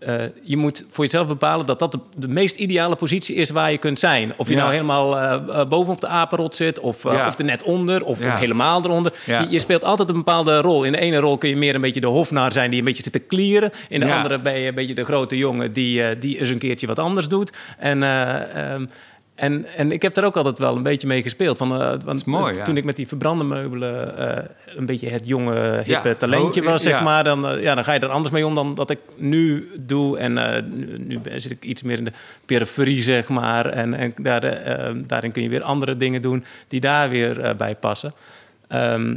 [0.07, 3.71] eh, je moet voor jezelf bepalen dat dat de, de meest ideale positie is waar
[3.71, 4.33] je kunt zijn.
[4.37, 4.59] Of je Ja.
[4.61, 7.27] nou helemaal eh, bovenop de apenrot zit, of, Ja.
[7.27, 8.37] of er net onder, of, Ja.
[8.37, 9.13] helemaal eronder.
[9.27, 10.85] Je, je speelt altijd een bepaalde rol.
[10.85, 13.03] In de ene rol kun je meer een beetje de hofnaar zijn die een beetje
[13.03, 13.71] zit te klieren.
[13.89, 16.87] In de andere ben je een beetje de grote jongen die, die eens een keertje
[16.87, 17.53] wat anders doet.
[17.79, 18.87] En, eh, ehm,
[19.35, 21.59] en, en ik heb daar ook altijd wel een beetje mee gespeeld.
[21.59, 22.65] Van, eh, want is mooi, eh, ja.
[22.65, 24.45] toen ik met die verbrande meubelen eh,
[24.77, 26.15] een beetje het jonge, hippe Ja.
[26.15, 27.03] talentje Oh, was, zeg ja.
[27.03, 30.19] maar, dan, ja, dan ga je er anders mee om dan dat ik nu doe.
[30.19, 30.33] En
[30.77, 32.13] nu, nu zit ik iets meer in de
[32.47, 33.67] periferie, zeg maar.
[33.67, 37.57] En, en daar, eh, eh, daarin kun je weer andere dingen doen die daar weer
[37.57, 38.13] bij passen.
[38.69, 39.15] Ehm,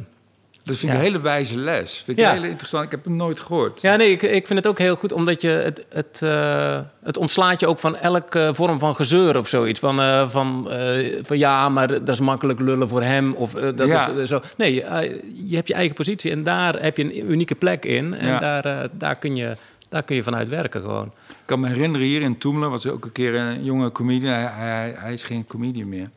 [0.65, 2.01] Dat vind ik een hele wijze les.
[2.05, 2.85] Vind ik heel interessant.
[2.85, 3.81] Ik heb het nooit gehoord.
[3.81, 7.17] Ja, nee, ik, ik vind het ook heel goed, omdat je het, het, eh, het
[7.17, 9.79] ontslaat je ook van elke vorm van gezeur of zoiets.
[9.79, 13.33] Van, eh, van, eh, van ja, maar dat is makkelijk lullen voor hem.
[13.33, 14.41] Of eh, dat is eh, zo.
[14.57, 18.13] Nee, eh, je hebt je eigen positie en daar heb je een unieke plek in.
[18.13, 19.57] En daar, eh, daar, kun je,
[19.89, 21.05] daar kun je vanuit werken gewoon.
[21.29, 24.33] Ik kan me herinneren, hier in Toemelen was er ook een keer een jonge comedian.
[24.33, 26.09] Hij, hij, hij is geen comedian meer.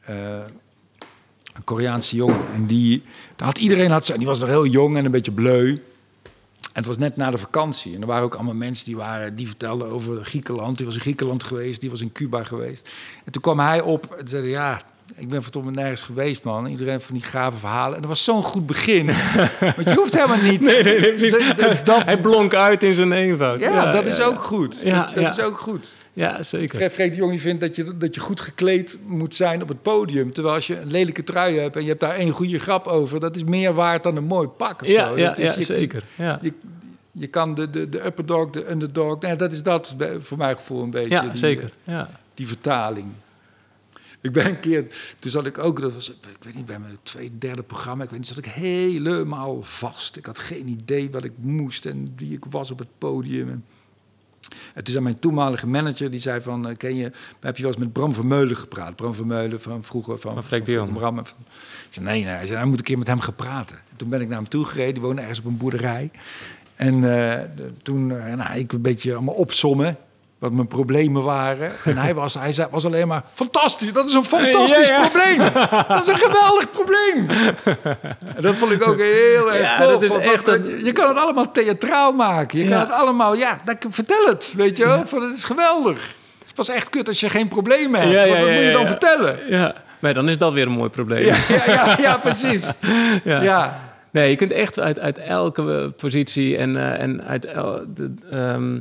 [0.00, 0.14] Eh,
[1.54, 2.40] een Koreaanse jongen.
[2.54, 3.02] En die,
[3.36, 5.68] daar had iedereen, had, zo- die was nog heel jong en een beetje bleu.
[5.70, 7.94] En het was net na de vakantie.
[7.94, 10.76] En er waren ook allemaal mensen die, waren, die vertelden over Griekenland.
[10.76, 12.90] Die was in Griekenland geweest, die was in Cuba geweest.
[13.24, 14.80] En toen kwam hij op en zei: Ja,
[15.16, 16.66] ik ben verdomme nergens geweest, man.
[16.66, 17.94] Iedereen van die gave verhalen.
[17.94, 19.06] En dat was zo'n goed begin.
[19.76, 20.60] Want je hoeft helemaal niet.
[20.60, 21.54] Nee, nee, nee, precies.
[21.56, 23.58] Dat- dat- Hij blonk uit in zijn eenvoud.
[23.58, 24.24] ja, dat ja, is ja.
[24.24, 24.80] ook goed.
[24.84, 25.92] Ja, dat is ook goed.
[26.12, 26.76] Ja, zeker.
[26.76, 29.68] Fred Freek de Jong die vindt dat je, dat je goed gekleed moet zijn op
[29.68, 30.32] het podium.
[30.32, 33.20] Terwijl als je een lelijke trui hebt en je hebt daar één goede grap over...
[33.20, 35.18] dat is meer waard dan een mooi pak of Ja, zo.
[35.18, 36.02] ja, Dat is, ja, je, zeker.
[36.14, 36.38] Ja.
[36.42, 36.52] Je,
[37.12, 39.20] je kan de, de, de upper dog, de underdog...
[39.20, 41.08] Nee, dat is dat voor mijn gevoel een beetje.
[41.08, 41.72] ja, die, zeker.
[41.84, 42.10] Ja.
[42.34, 43.06] Die vertaling.
[44.24, 44.86] Ik ben een keer,
[45.18, 48.10] toen zat ik ook, dat was, ik weet niet, bij mijn tweede, derde programma, ik
[48.10, 50.16] weet niet, zat ik helemaal vast.
[50.16, 53.48] Ik had geen idee wat ik moest en wie ik was op het podium.
[53.48, 53.64] En,
[54.74, 57.10] en toen zei mijn toenmalige manager, die zei van, eh, ken je,
[57.40, 58.96] heb je wel eens met Bram Vermeulen gepraat?
[58.96, 60.92] Bram Vermeulen van vroeger, van, Van Jong.
[60.92, 61.14] Bram.
[61.14, 61.36] van-
[61.86, 62.32] ik zei, nee, nee.
[62.34, 63.76] Hij zei, nou moet ik een keer met hem gaan praten.
[63.76, 66.10] En toen ben ik naar hem toe gereden, die woonde ergens op een boerderij.
[66.74, 67.44] En eh,
[67.82, 69.96] toen, eh, nou, ik een beetje allemaal opsommen
[70.44, 71.72] wat mijn problemen waren.
[71.84, 75.08] En hij was, hij zei, was alleen maar, fantastisch, dat is een fantastisch Ja, ja.
[75.08, 75.38] probleem.
[75.88, 77.26] Dat is een geweldig probleem.
[78.36, 79.86] En dat vond ik ook heel erg Ja, tof.
[79.86, 80.46] dat is Want- echt
[80.84, 82.58] Je kan het allemaal theatraal maken.
[82.58, 85.06] Je kan het allemaal, ja, dan, vertel het, weet je wel.
[85.06, 86.14] Van, het is geweldig.
[86.38, 88.12] Het is pas echt kut als je geen problemen hebt.
[88.12, 89.38] Ja, wat ja, moet je dan vertellen?
[89.48, 89.74] ja.
[90.00, 91.22] Maar dan is dat weer een mooi probleem.
[91.22, 92.72] Ja, ja, ja, ja, precies.
[93.24, 93.80] Ja.
[94.10, 98.14] Nee, je kunt echt uit, uit elke eh, positie en, eh, en uit el- de,
[98.30, 98.80] ehm, eh,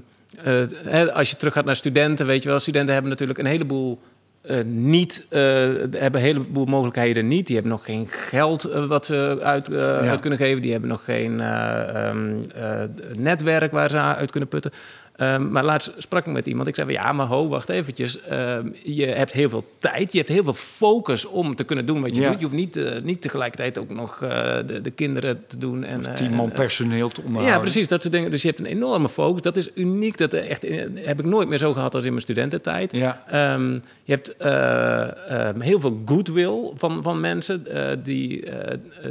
[0.83, 3.99] hè, als je terug gaat naar studenten, weet je wel, studenten hebben natuurlijk een heleboel
[4.43, 5.41] eh, niet, eh,
[5.91, 7.45] hebben een heleboel mogelijkheden niet.
[7.45, 10.61] Die hebben nog geen geld eh, wat ze uit, eh, uit kunnen geven.
[10.61, 12.81] Die hebben nog geen eh, ehm, eh,
[13.17, 14.71] netwerk waar ze uit kunnen putten.
[15.13, 16.67] Ehm, maar laatst sprak ik met iemand.
[16.67, 18.21] Ik zei van ja, maar ho, wacht eventjes.
[18.21, 20.12] Ehm, je hebt heel veel tijd.
[20.12, 22.30] Je hebt heel veel focus om te kunnen doen wat je Ja.
[22.30, 22.38] doet.
[22.39, 24.30] Je hoeft niet, eh, niet tegelijkertijd ook nog eh,
[24.65, 25.84] de, de kinderen te doen.
[25.84, 27.54] En, eh, Tien man en, personeel te onderhouden.
[27.56, 27.88] ja, precies.
[27.88, 28.32] Dat soort dingen.
[28.32, 29.41] Dus je hebt een enorme focus.
[29.41, 30.17] Dat is uniek.
[30.17, 30.62] Dat echt,
[30.95, 32.91] heb ik nooit meer zo gehad als in mijn studententijd.
[32.91, 33.23] Ja.
[33.28, 33.71] Ehm,
[34.04, 34.36] je hebt
[35.63, 37.63] heel veel goodwill van, van mensen
[38.04, 38.43] die,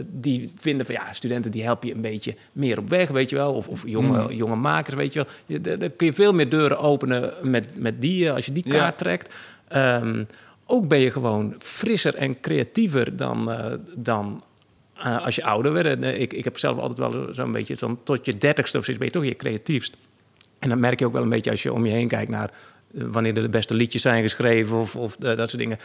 [0.06, 3.36] die vinden van ja, studenten die help je een beetje meer op weg, weet je
[3.36, 3.52] wel.
[3.54, 4.30] Of, of jonge, Mm.
[4.32, 5.58] jonge makers, weet je wel.
[5.78, 8.72] Je, kun je veel meer deuren openen met, met die, eh, als je die Ja.
[8.72, 9.34] kaart trekt.
[9.68, 10.24] Ehm,
[10.66, 14.44] ook ben je gewoon frisser en creatiever dan, eh, dan
[14.96, 16.02] eh, als je ouder werd.
[16.02, 19.12] Ik, ik heb zelf altijd wel zo'n beetje, dan tot je dertigste of zoiets ben
[19.12, 19.96] je toch je creatiefst.
[20.58, 22.50] En dan merk je ook wel een beetje als je om je heen kijkt naar
[22.92, 25.78] wanneer er de beste liedjes zijn geschreven of, of dat soort dingen.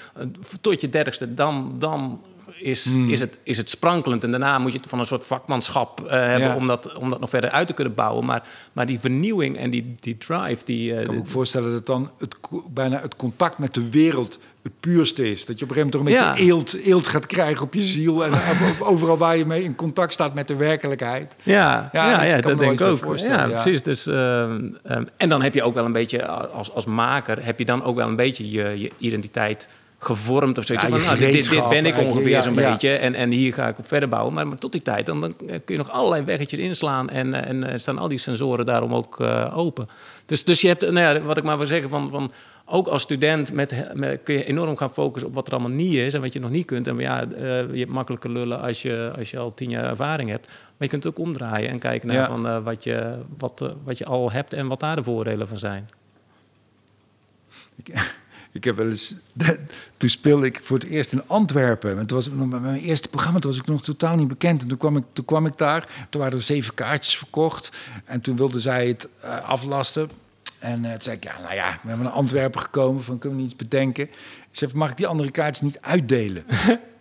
[0.62, 2.22] Tot je dertigste, dan, dan
[2.60, 3.10] is, Hmm.
[3.10, 4.24] is, het, is het sprankelend.
[4.24, 6.56] En daarna moet je het van een soort vakmanschap eh, hebben Ja.
[6.56, 8.26] om, dat, om dat nog verder uit te kunnen bouwen.
[8.26, 8.43] Maar,
[8.74, 10.93] maar die vernieuwing en die, die drive, die...
[10.93, 12.36] eh, Ik kan me ook voorstellen dat dan het,
[12.70, 15.46] bijna het contact met de wereld het puurste is.
[15.46, 16.34] Dat je op een gegeven moment toch een Ja.
[16.34, 18.26] beetje eelt, eelt gaat krijgen op je ziel.
[18.26, 18.32] En
[18.91, 21.36] overal waar je mee in contact staat met de werkelijkheid.
[21.43, 23.17] Ja, Ja, ja, dat denk ik ook.
[23.17, 23.48] ja.
[23.48, 23.84] precies.
[23.84, 27.60] Dus, ehm, ehm, en dan heb je ook wel een beetje, als, als maker, heb
[27.60, 29.67] je dan ook wel een beetje je, je identiteit
[30.00, 30.86] gevormd of zoiets.
[30.86, 32.72] Ja, van, nou, dit, dit, ben ik ongeveer ja, zo'n ja.
[32.72, 34.34] beetje en, en hier ga ik op verder bouwen.
[34.34, 37.50] Maar, maar tot die tijd, dan, dan kun je nog allerlei weggetjes inslaan en, eh,
[37.50, 39.88] en eh, staan al die sensoren daarom ook eh, open.
[40.26, 42.32] Dus, dus je hebt, nou ja, wat ik maar wil zeggen, van, van,
[42.70, 45.96] ook als student met, met- kun je enorm gaan focussen op wat er allemaal niet
[45.96, 46.88] is en wat je nog niet kunt.
[46.88, 50.30] En ja, eh, je hebt makkelijker lullen als je, als je al tien jaar ervaring
[50.30, 50.48] hebt.
[50.48, 53.70] Maar je kunt het ook omdraaien en kijken naar van, eh, wat, je, wat, eh,
[53.84, 55.90] wat je al hebt en wat daar de voordelen van zijn.
[57.76, 57.88] Ik,
[58.52, 59.16] ik heb wel eens...
[59.98, 62.08] Toen speelde ik voor het eerst in Antwerpen.
[62.08, 63.40] Was het met mijn eerste programma.
[63.40, 64.62] Toen was ik nog totaal niet bekend.
[64.62, 65.90] En toen kwam ik, toen kwam ik daar.
[66.10, 67.70] Toen waren er zeven kaartjes verkocht.
[68.06, 70.10] En toen wilde zij het eh, aflasten.
[70.60, 73.04] En eh, toen zei ik, ja, nou ja, we hebben naar Antwerpen gekomen.
[73.04, 74.10] Van, kunnen we iets bedenken?
[74.52, 76.46] Ze zei, mag ik die andere kaartjes niet uitdelen?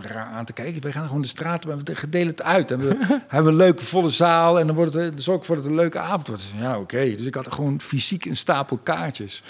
[0.00, 0.82] Raar aan te kijken.
[0.82, 2.70] Wij gaan gewoon de straat op en we delen het uit.
[2.70, 2.96] En we
[3.28, 5.98] hebben een leuke volle zaal en dan wordt het, zorg voor dat het een leuke
[5.98, 6.44] avond wordt.
[6.60, 7.14] Ja, oké.
[7.16, 9.42] Dus ik had gewoon fysiek een stapel kaartjes.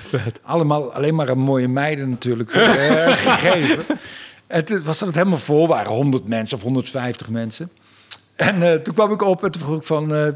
[0.43, 2.63] Allemaal alleen maar aan mooie meiden natuurlijk eh,
[3.27, 3.99] gegeven.
[4.47, 5.69] En toen was dat helemaal vol.
[5.69, 7.71] waren 100 mensen of 150 mensen.
[8.35, 10.15] En eh, toen kwam ik op en toen vroeg ik van...
[10.15, 10.29] eh,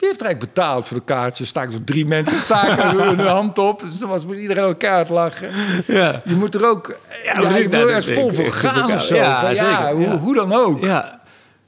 [0.00, 1.48] wie heeft er eigenlijk betaald voor de kaartjes?
[1.48, 3.80] Staken zo drie mensen staken hun hun hand op.
[3.80, 5.50] Dus toen was moet iedereen elkaar lachen.
[5.86, 6.22] Ja.
[6.24, 6.98] Je moet er ook...
[7.22, 8.34] Ja, moet nou, er vol ik.
[8.34, 9.14] voor gaan of zo.
[9.14, 10.84] Ja, Van, ja, hoe, dan ook.
[10.84, 11.20] Ja.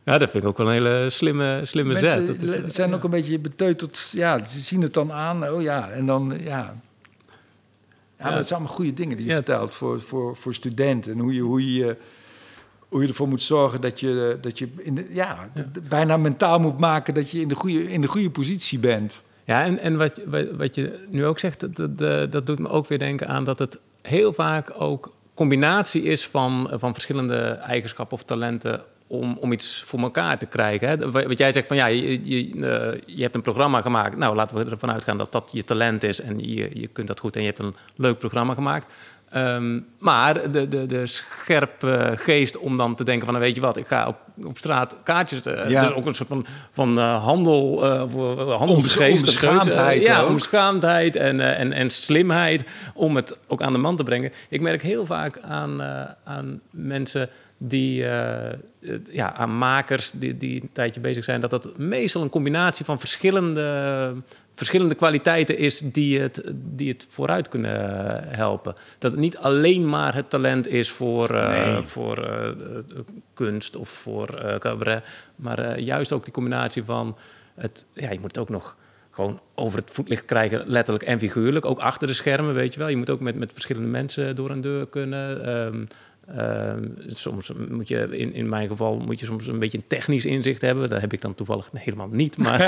[0.05, 2.27] ja, dat vind ik ook wel een hele slimme, slimme zet.
[2.27, 4.09] Mensen Dat is, zijn ook een beetje beteuterd.
[4.13, 5.49] Ja, ze zien het dan aan.
[5.49, 6.75] Oh ja, en dan ja.
[8.19, 11.13] Ja, maar het zijn allemaal goede dingen die je vertelt voor, voor, voor studenten.
[11.13, 11.97] En hoe je, hoe, je,
[12.93, 15.51] hoe je ervoor moet zorgen dat je, dat je in de, ja,
[15.89, 19.21] bijna mentaal moet maken dat je in de goede, in de goede positie bent.
[19.45, 22.59] Ja, en, en wat, wat, wat je nu ook zegt, dat, dat, dat- dat doet
[22.59, 27.41] me ook weer denken aan dat het heel vaak ook combinatie is van, van verschillende
[27.51, 30.89] eigenschappen of talenten om, om iets voor elkaar te krijgen.
[30.89, 31.11] Hè?
[31.11, 34.17] Wat wat jij zegt van ja, je, je, eh, je hebt een programma gemaakt.
[34.17, 37.21] Nou, laten we ervan uitgaan dat dat je talent is en je, je kunt dat
[37.21, 38.93] goed en je hebt een leuk programma gemaakt.
[39.33, 43.61] Ehm, maar de, de, de scherpe geest om dan te denken van, nou, weet je
[43.61, 45.47] wat, ik ga op, op straat kaartjes...
[45.47, 45.83] eh Ja.
[45.83, 48.01] Dus ook een soort van, van eh, handel, eh,
[48.57, 49.19] handelsgeest.
[49.19, 52.65] onbeschaamdheid ja, onbeschaamdheid en, en, en slimheid
[52.95, 54.33] om het ook aan de man te brengen.
[54.49, 55.83] Ik merk heel vaak aan,
[56.25, 58.05] aan mensen die,
[59.11, 62.99] ja, aan makers die, die een tijdje bezig zijn, dat dat meestal een combinatie van
[62.99, 64.15] verschillende,
[64.63, 67.79] verschillende kwaliteiten is die het, die het vooruit kunnen
[68.29, 68.75] helpen.
[68.99, 71.83] Dat het niet alleen maar het talent is voor, eh, Nee.
[71.83, 72.51] voor eh,
[73.35, 75.05] kunst of voor eh, cabaret,
[75.37, 77.17] maar juist ook die combinatie van
[77.55, 78.77] het, ja, je moet het ook nog
[79.11, 81.65] gewoon over het voetlicht krijgen, letterlijk en figuurlijk.
[81.65, 82.89] Ook achter de schermen, weet je wel.
[82.89, 85.45] Je moet ook met, met verschillende mensen door een deur kunnen.
[85.45, 85.85] Ehm,
[86.27, 90.25] ehm, soms moet je, in, in mijn geval, moet je soms een beetje een technisch
[90.25, 90.89] inzicht hebben.
[90.89, 92.37] Dat heb ik dan toevallig helemaal niet.
[92.43, 92.59] Maar,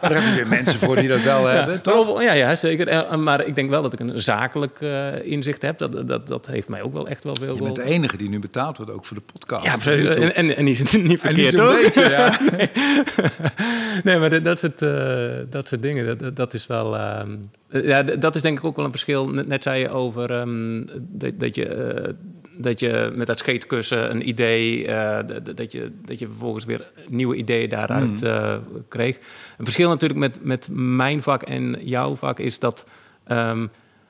[0.00, 2.22] daar heb je weer mensen voor die dat wel hebben, ja, toch?
[2.22, 2.88] ja, ja, zeker.
[2.88, 5.78] Eh, Maar ik denk wel dat ik een zakelijk eh, inzicht heb.
[5.78, 8.28] Dat, dat, dat heeft mij ook wel echt wel veel Je bent de enige die
[8.28, 9.64] nu betaald wordt, ook voor de podcast.
[9.66, 10.06] Ja, precies.
[10.16, 11.74] En, en, en die is niet En die verkeerd, hoor.
[11.82, 12.38] beetje, ja.
[14.04, 16.96] nee, maar dat, dat, soort, eh, dat soort dingen, dat- dat, is wel...
[16.96, 17.36] ehm,
[17.68, 19.28] eh, ja, dat is denk ik ook wel een verschil.
[19.28, 22.14] Net, net zei je over ehm, dat, dat je...
[22.56, 25.18] dat je met dat scheetkussen een idee, eh,
[25.54, 28.56] dat, je, dat je vervolgens weer nieuwe ideeën daaruit eh,
[28.88, 29.16] kreeg.
[29.58, 32.86] Een verschil natuurlijk met, met mijn vak en jouw vak is dat
[33.24, 33.66] ehm,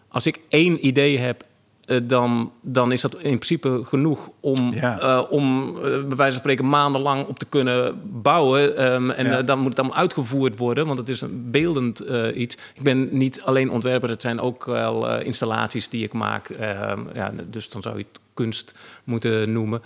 [0.09, 1.45] als ik één idee heb
[1.87, 5.01] eh, dan, dan is dat in principe genoeg om, Ja.
[5.01, 8.77] eh, om eh, bij wijze van spreken maandenlang op te kunnen bouwen.
[8.77, 9.43] Ehm, en Ja.
[9.43, 12.01] dan moet het allemaal uitgevoerd worden, want het is een beeldend
[12.35, 12.57] iets.
[12.75, 16.49] Ik ben niet alleen ontwerper, het zijn ook wel installaties die ik maak.
[16.49, 19.83] Ehm, ja, dus dan zou je het kunst moeten noemen.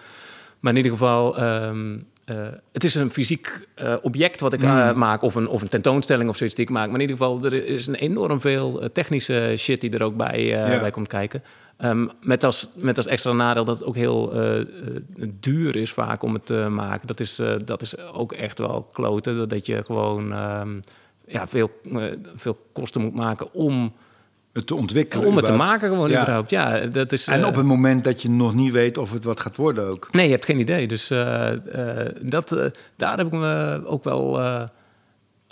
[0.60, 2.36] Maar in ieder geval, ehm, eh,
[2.72, 3.66] het is een fysiek
[4.02, 6.86] object wat ik eh, maak, of een, of een tentoonstelling of zoiets die ik maak.
[6.86, 10.44] Maar in ieder geval, er is een enorm veel technische shit die er ook bij,
[10.44, 10.80] Ja.
[10.80, 11.42] bij komt kijken.
[11.78, 14.66] Ehm, met, als, met als extra nadeel dat het ook heel eh, eh,
[15.40, 17.06] duur is vaak om het te maken.
[17.06, 20.80] Dat is, eh, dat is ook echt wel kloten, dat je gewoon ehm,
[21.26, 21.70] ja, veel,
[22.36, 23.92] veel kosten moet maken om,
[24.52, 25.26] Het te ontwikkelen.
[25.26, 26.20] om het te maken gewoon Ja.
[26.20, 26.50] überhaupt.
[26.50, 29.40] Ja, dat is, En op het moment dat je nog niet weet of het wat
[29.40, 30.08] gaat worden ook.
[30.12, 30.86] Nee, je hebt geen idee.
[30.86, 31.08] Dus
[32.22, 34.40] dat, daar heb ik me ook wel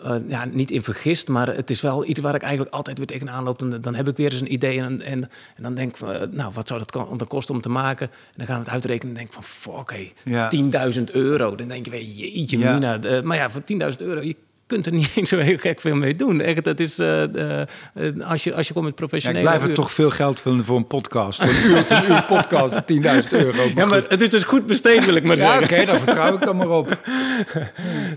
[0.02, 1.28] eh, ja, niet in vergist.
[1.28, 3.59] Maar het is wel iets waar ik eigenlijk altijd weer tegenaan loop.
[3.59, 5.22] Dan, dan heb ik weer eens een idee en, en,
[5.56, 8.09] en dan denk ik eh, nou, wat zou dat dan kosten om te maken?
[8.11, 9.87] En dan gaan we het uitrekenen en denk ik van...
[10.24, 10.50] Ja.
[10.96, 11.54] 10.000 euro.
[11.54, 12.72] Dan denk je weer, jeetje Ja.
[12.72, 13.22] mina.
[13.22, 14.20] Maar ja, voor 10.000 euro...
[14.20, 16.40] Je kunt er niet eens zo heel gek veel mee doen.
[16.40, 17.22] Echt, het is, eh,
[17.61, 17.66] eh,
[18.20, 19.40] als, je, als je komt met Ja, ik professionele...
[19.44, 21.40] blijf er toch veel geld vinden voor een podcast.
[21.44, 23.62] Voor een uur, een uur podcast, 10.000 euro.
[23.74, 24.11] Ja, maar goed.
[24.11, 25.87] het is dus goed besteed, wil ik maar Ja, oké, zeggen.
[25.87, 26.98] dan vertrouw ik dan maar op.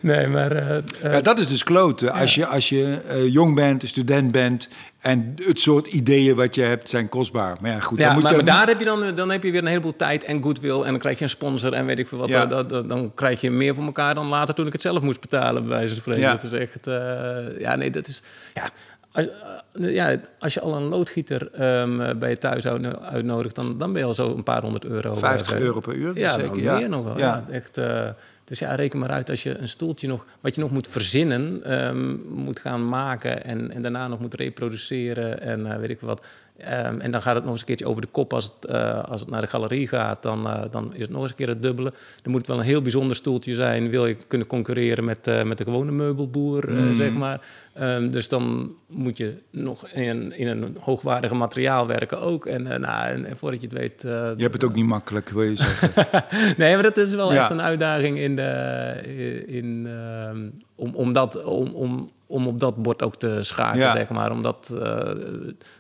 [0.01, 0.51] Nee, maar...
[0.51, 2.11] eh, Ja, dat is dus kloten.
[2.11, 2.97] Als je, als je
[3.29, 7.57] jong bent, student bent en het soort ideeën wat je hebt zijn kostbaar.
[7.61, 9.43] Maar ja, goed, dan Ja, moet maar, je maar daar heb je dan, dan heb
[9.43, 10.81] je weer een heleboel tijd en goodwill.
[10.81, 12.29] En dan krijg je een sponsor en weet ik veel wat.
[12.29, 12.45] Ja.
[12.45, 15.71] Dan, krijg je meer voor elkaar dan later toen ik het zelf moest betalen, bij
[15.71, 16.21] wijze van spreken.
[16.23, 16.31] Ja.
[16.33, 16.87] Dat is echt...
[16.87, 18.23] eh, ja, nee, dat is...
[18.53, 18.63] Ja,
[19.11, 19.27] als,
[19.73, 23.91] eh, ja, als je al een loodgieter ehm, bij je thuis uit- uitnodigt, dan, dan
[23.93, 25.15] ben je al zo een paar honderd euro.
[25.15, 26.17] 50 eh, euro per uur.
[26.19, 26.61] Ja, zeker.
[26.61, 26.77] ja.
[26.77, 27.17] meer nog wel.
[27.17, 27.43] Ja.
[27.47, 27.53] Ja.
[27.53, 28.07] echt, eh,
[28.49, 31.63] dus ja, reken maar uit als je een stoeltje nog, wat je nog moet verzinnen,
[31.63, 36.25] ehm, moet gaan maken en, en daarna nog moet reproduceren en eh, weet ik wat.
[36.61, 39.03] Ehm, en dan gaat het nog eens een keertje over de kop als het, eh,
[39.03, 40.23] als het naar de galerie gaat.
[40.23, 41.93] Dan, eh, dan is het nog eens een keer het dubbele.
[42.21, 43.89] Dan moet het wel een heel bijzonder stoeltje zijn.
[43.89, 47.41] Wil je kunnen concurreren met, eh, met de gewone meubelboer, eh, zeg maar.
[47.73, 52.45] Ehm, dus dan moet je nog in, in een hoogwaardige materiaal werken ook.
[52.45, 54.01] En, nou, en, en voordat je het weet...
[54.01, 56.05] Je hebt het ook niet makkelijk, wil je zeggen.
[56.57, 57.41] nee, maar dat is wel Ja.
[57.41, 62.75] echt een uitdaging in de, in, ehm, om, om, dat, om, om, om op dat
[62.81, 63.91] bord ook te schaken, Ja.
[63.91, 64.31] zeg maar.
[64.31, 65.11] Om dat eh,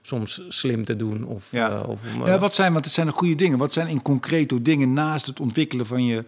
[0.01, 1.23] soms slim te doen.
[1.23, 1.69] Of, Ja.
[1.69, 3.57] eh, of om, eh, Ja, wat zijn, want het zijn de goede dingen.
[3.57, 6.23] Wat zijn in concreto dingen naast het ontwikkelen van je,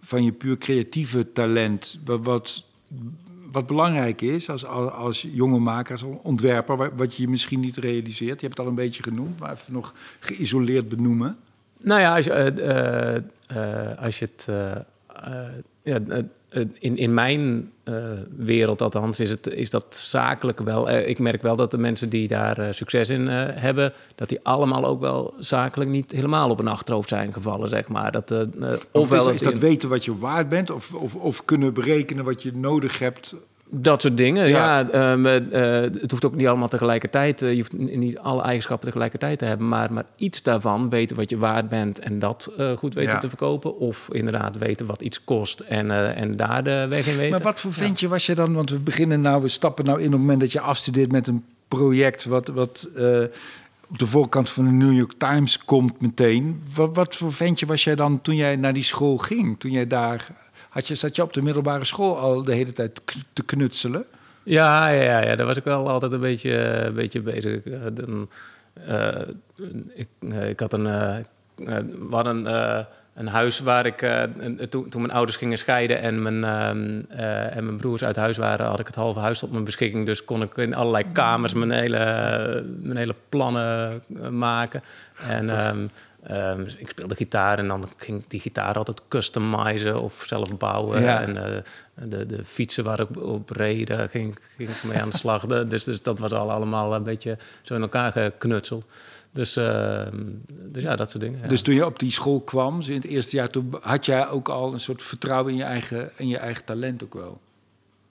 [0.00, 1.98] van je puur creatieve talent?
[2.04, 2.64] Wat, wat,
[3.52, 7.76] wat belangrijk is als, als, als jonge maker, als ontwerper, wa- wat je misschien niet
[7.76, 8.40] realiseert.
[8.40, 11.36] Je hebt het al een beetje genoemd, maar even nog geïsoleerd benoemen.
[11.80, 13.22] Nou ja, als je, eh, eh,
[13.92, 14.46] eh, als je het.
[15.24, 15.42] Eh,
[15.82, 17.72] ja, eh, eh, in, in mijn
[18.36, 20.90] wereld althans is, het, is dat zakelijk wel.
[20.90, 25.00] ik merk wel dat de mensen die daar succes in hebben, dat die allemaal ook
[25.00, 28.12] wel zakelijk niet helemaal op een achterhoofd zijn gevallen, zeg maar.
[28.12, 30.70] Dat, Of ofwel is, is dat weten wat je waard bent?
[30.70, 33.34] Of, of, of kunnen berekenen wat je nodig hebt?
[33.72, 34.78] Dat soort dingen, Ja.
[34.78, 34.90] ja.
[34.90, 35.62] ehm, eh,
[36.00, 37.42] het hoeft ook niet allemaal tegelijkertijd.
[37.42, 39.68] eh, je hoeft niet alle eigenschappen tegelijkertijd te hebben.
[39.68, 43.18] Maar, maar iets daarvan, weten wat je waard bent en dat eh, goed weten Ja.
[43.18, 43.78] te verkopen.
[43.78, 47.30] Of inderdaad weten wat iets kost en, en daar de weg in weten.
[47.30, 48.52] Maar wat voor ventje was je dan?
[48.54, 51.26] Want we beginnen nou, we stappen nou in op het moment dat je afstudeert met
[51.26, 52.88] een project wat, wat
[53.90, 56.62] op de voorkant van de New York Times komt meteen.
[56.74, 59.60] Wat, wat voor ventje was jij dan toen jij naar die school ging?
[59.60, 60.28] Toen jij daar,
[60.70, 63.00] had je, zat je op de middelbare school al de hele tijd
[63.32, 64.04] te knutselen?
[64.42, 67.62] Ja, ja, ja, daar was ik wel altijd een beetje, een beetje bezig.
[67.64, 68.28] Eh, dan,
[68.86, 69.08] eh,
[69.94, 71.16] ik, eh, ik had een, eh,
[71.56, 76.22] we hadden eh, een huis waar ik, een- toen, toen mijn ouders gingen scheiden en
[76.22, 77.00] mijn, ehm,
[77.56, 80.06] en mijn broers uit huis waren, had ik het halve huis tot mijn beschikking.
[80.06, 81.98] Dus kon ik in allerlei kamers mijn hele,
[82.80, 84.82] mijn hele plannen maken.
[85.28, 85.46] En
[86.22, 91.02] ehm, ik speelde gitaar en dan ging ik die gitaar altijd customizen of zelf bouwen.
[91.02, 91.20] Ja.
[91.22, 91.62] En eh,
[92.08, 95.16] de, de fietsen waar ik op reed, daar ging, ik- ging ik mee aan de
[95.16, 95.46] slag.
[95.46, 98.84] Dus, dus dat was al allemaal een beetje zo in elkaar geknutseld.
[99.32, 100.16] Dus, ehm,
[100.50, 101.40] dus ja, dat soort dingen.
[101.42, 101.46] ja.
[101.48, 104.48] Dus toen je op die school kwam, in het eerste jaar, toen had jij ook
[104.48, 107.40] al een soort vertrouwen in je eigen, in je eigen talent ook wel.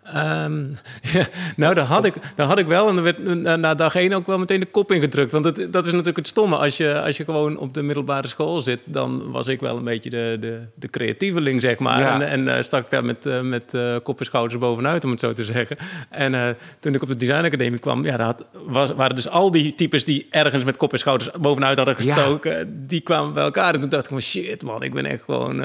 [0.03, 0.63] Ehm,
[1.13, 2.89] ja, nou, daar had, ik, daar had ik wel.
[2.89, 5.31] En er werd na, dag één ook wel meteen de kop ingedrukt.
[5.31, 6.55] Want het, dat is natuurlijk het stomme.
[6.55, 8.79] Als je, als je gewoon op de middelbare school zit...
[8.85, 11.99] dan was ik wel een beetje de, de, de creatieveling, zeg maar.
[11.99, 12.13] Ja.
[12.13, 15.19] En, en eh, stak daar met, eh, met eh, kop en schouders bovenuit, om het
[15.19, 15.77] zo te zeggen.
[16.09, 18.05] En toen ik op de designacademie kwam...
[18.05, 21.31] Ja, daar had, was, waren dus al die types die ergens met kop en schouders
[21.41, 22.13] bovenuit hadden Ja.
[22.13, 22.87] gestoken...
[22.87, 23.73] die kwamen bij elkaar.
[23.73, 24.83] En toen dacht ik van shit, man.
[24.83, 25.57] Ik ben echt gewoon,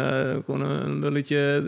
[0.44, 1.62] gewoon een lulletje...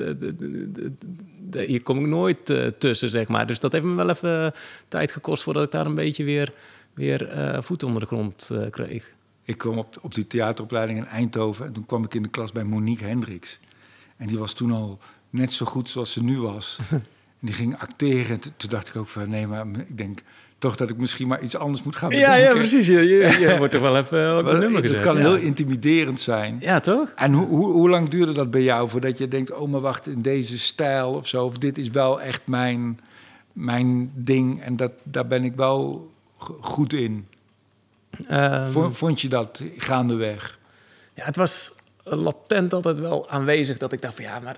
[1.51, 3.47] hier kom ik nooit eh, tussen, zeg maar.
[3.47, 4.53] Dus dat heeft me wel even
[4.89, 6.53] tijd gekost voordat ik daar een beetje weer,
[6.95, 9.15] weer eh, voet onder de grond eh, kreeg.
[9.43, 12.53] Ik kwam op, op die theateropleiding in Eindhoven en toen kwam ik in de klas
[12.53, 13.61] bij Monique Hendricks.
[14.17, 14.99] En die was toen al
[15.31, 16.79] net zo goed zoals ze nu was.
[16.91, 18.31] en die ging acteren.
[18.31, 20.23] En toen dacht ik ook van, nee, maar ik denk
[20.67, 22.87] toch dat ik misschien maar iets anders moet gaan Ja, ja, precies.
[22.87, 24.97] Je, je, je wordt toch wel even op de nummer gezet.
[24.97, 25.23] Het kan ja.
[25.23, 26.57] heel intimiderend zijn.
[26.61, 27.13] Ja, toch?
[27.17, 29.53] En hoe, hoe, hoe lang duurde dat bij jou voordat je denkt...
[29.53, 31.45] oh, maar wacht, in deze stijl of zo...
[31.45, 33.01] of dit is wel echt mijn,
[33.53, 36.11] mijn ding en dat, daar ben ik wel
[36.61, 37.27] goed in.
[38.71, 40.59] Vo- Vond je dat gaandeweg?
[41.15, 44.57] Ja, het was latent altijd wel aanwezig dat ik dacht van ja, maar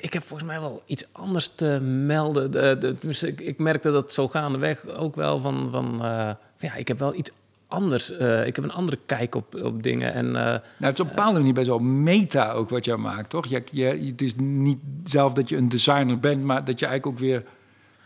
[0.00, 2.50] ik heb volgens mij wel iets anders te melden.
[2.50, 6.74] De, de, dus ik, ik merkte dat zo gaandeweg ook wel van, van eh, ja,
[6.74, 7.30] ik heb wel iets
[7.66, 8.16] anders.
[8.16, 10.12] eh, ik heb een andere kijk op, op dingen.
[10.12, 12.96] En eh, Nou, het is op een bepaalde manier best wel meta ook wat jij
[12.96, 13.46] maakt, toch?
[13.46, 17.16] Je, je, het is niet zelf dat je een designer bent, maar dat je eigenlijk
[17.16, 17.44] ook weer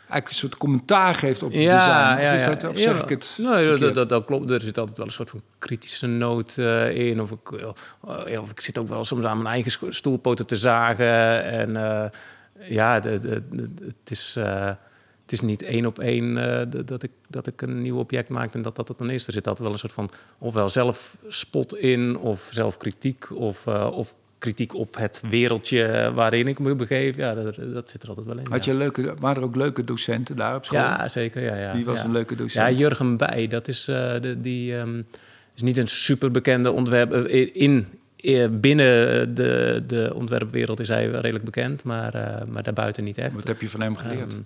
[0.08, 2.20] eigenlijk een soort commentaar geeft op het design.
[2.26, 3.02] Of, is dat, of zeg Ja.
[3.02, 4.50] ik het Nee, dat, dat, dat, klopt.
[4.50, 7.20] Er zit altijd wel een soort van kritische noot eh, in.
[7.20, 7.68] Of ik, eh,
[8.26, 11.42] ja, of ik zit ook wel soms aan mijn eigen stoelpoten te zagen.
[11.44, 12.04] En eh,
[12.68, 14.66] ja, de, de, de- het, is, eh,
[15.22, 18.54] het is niet één op één eh, dat, ik, dat ik een nieuw object maak
[18.54, 19.26] en dat dat het dan is.
[19.26, 24.14] Er zit altijd wel een soort van ofwel zelfspot in, of zelfkritiek, of, eh, of
[24.44, 27.16] kritiek op het wereldje waarin ik me begeef.
[27.16, 28.46] Ja, dat, dat zit er altijd wel in.
[28.50, 28.72] Had ja.
[28.72, 30.78] je leuke, waren er ook leuke docenten daar op school?
[30.78, 31.42] Ja, zeker.
[31.42, 31.72] Ja, ja.
[31.72, 32.04] Wie was ja.
[32.04, 32.68] een leuke docent?
[32.68, 33.46] Ja, Jurgen Bij.
[33.46, 35.02] Dat is, eh, de, die, ehm,
[35.54, 37.30] is niet een superbekende ontwerper.
[37.54, 37.86] In,
[38.16, 43.18] eh, binnen de, de ontwerpwereld is hij wel redelijk bekend, maar, eh, maar daarbuiten niet
[43.18, 43.32] echt.
[43.32, 44.32] Wat heb je van hem geleerd?
[44.32, 44.40] Ehm,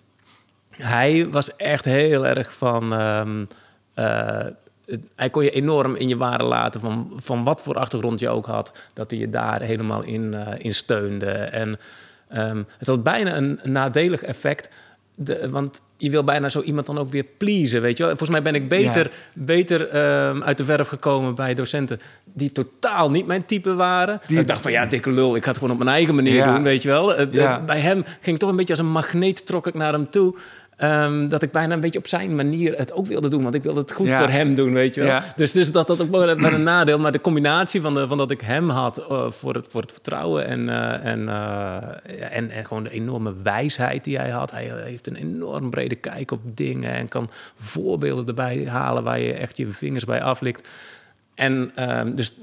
[0.89, 2.93] hij was echt heel erg van.
[2.93, 3.45] ehm,
[3.95, 4.47] eh,
[5.17, 8.47] hij kon je enorm in je waarde laten van, van wat voor achtergrond je ook
[8.47, 11.31] had, dat hij je daar helemaal in, eh, in steunde.
[11.31, 11.77] En
[12.29, 14.69] ehm, het had bijna een nadelig effect.
[15.15, 18.17] De, want je wil bijna zo iemand dan ook weer pleasen, weet je wel.
[18.17, 19.11] Volgens mij ben ik beter, Ja.
[19.45, 24.21] beter ehm, uit de verf gekomen bij docenten die totaal niet mijn type waren.
[24.27, 26.35] Die- ik dacht van, ja, dikke lul, ik ga het gewoon op mijn eigen manier
[26.35, 26.53] Ja.
[26.55, 27.15] doen, weet je wel.
[27.15, 29.93] Eh, eh, Bij hem ging ik toch een beetje als een magneet trok ik naar
[29.93, 30.37] hem toe.
[30.79, 33.43] Ehm, dat ik bijna een beetje op zijn manier het ook wilde doen.
[33.43, 34.19] Want ik wilde het goed Ja.
[34.19, 35.11] voor hem doen, weet je wel.
[35.11, 35.33] Ja.
[35.37, 36.99] Dus, dus dat dat ook wel een nadeel.
[36.99, 39.93] Maar de combinatie van, de, van dat ik hem had eh, voor, het, voor het
[39.93, 40.47] vertrouwen...
[40.47, 44.51] En, eh, en, eh, en, en gewoon de enorme wijsheid die hij had.
[44.51, 46.93] Hij heeft een enorm brede kijk op dingen...
[46.93, 50.69] en kan voorbeelden erbij halen waar je echt je vingers bij aflikt.
[51.35, 52.35] En ehm, dus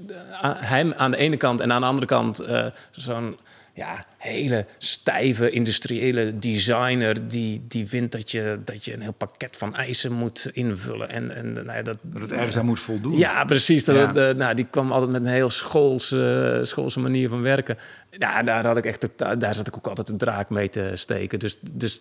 [0.58, 2.44] hem aan de ene kant en aan de andere kant
[2.92, 3.38] zo'n
[3.76, 9.58] ja, hele stijve industriële designer die, die vindt dat je, dat je een heel pakket
[9.58, 11.10] van eisen moet invullen.
[11.10, 13.18] En, en nou ja, dat, Dat het ergens aan moet voldoen.
[13.18, 13.86] ja, precies.
[13.86, 14.12] Dat, Ja.
[14.12, 17.78] de- nou, die kwam altijd met een heel schoolse, schoolse manier van werken.
[18.12, 19.08] Ja, daar, had ik echt,
[19.40, 21.40] daar zat ik ook altijd een draak mee te steken.
[21.40, 22.00] Dus, dus,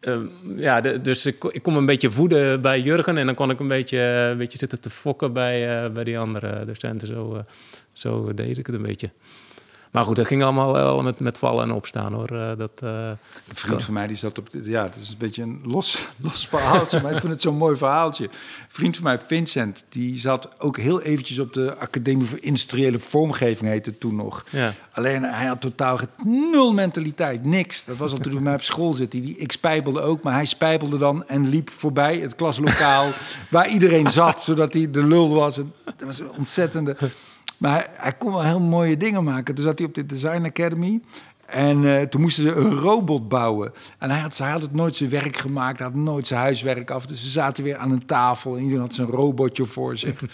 [0.00, 0.18] eh,
[0.56, 3.16] ja, de- dus ik, me een beetje voeden bij Jurgen...
[3.18, 6.18] en dan kon ik een beetje, een beetje zitten te fokken bij, eh, bij die
[6.18, 7.08] andere docenten.
[7.08, 7.40] Zo, eh,
[7.92, 9.10] zo deed ik het een beetje.
[9.94, 12.28] Maar goed, dat ging allemaal wel met, met vallen en opstaan, hoor.
[12.28, 13.16] Eh, dat, eh, Een
[13.54, 14.48] vriend van mij die zat op...
[14.62, 17.76] Ja, het is een beetje een los, los verhaaltje, maar ik vind het zo'n mooi
[17.76, 18.24] verhaaltje.
[18.24, 18.30] Een
[18.68, 23.70] vriend van mij, Vincent, die zat ook heel eventjes op de Academie voor Industriële Vormgeving,
[23.70, 24.44] heette toen nog.
[24.50, 24.74] Ja.
[24.92, 27.84] Alleen hij had totaal nul mentaliteit, niks.
[27.84, 29.10] Dat was al toen hij bij mij op school zit.
[29.10, 33.10] Die, die, ik spijbelde ook, maar hij spijbelde dan en liep voorbij het klaslokaal
[33.50, 35.58] waar iedereen zat, zodat hij de lul was.
[35.58, 36.96] En dat was een ontzettende...
[37.64, 39.54] Maar hij, kon wel heel mooie dingen maken.
[39.54, 41.00] Toen zat hij op de Design Academy.
[41.46, 43.72] En eh, toen moesten ze een robot bouwen.
[43.98, 45.78] En hij had, hij had het nooit zijn werk gemaakt.
[45.78, 47.06] Hij had nooit zijn huiswerk af.
[47.06, 48.56] Dus ze zaten weer aan een tafel.
[48.56, 50.24] En iedereen had zijn robotje voor zich.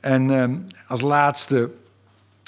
[0.00, 0.56] en ehm,
[0.88, 1.70] als laatste...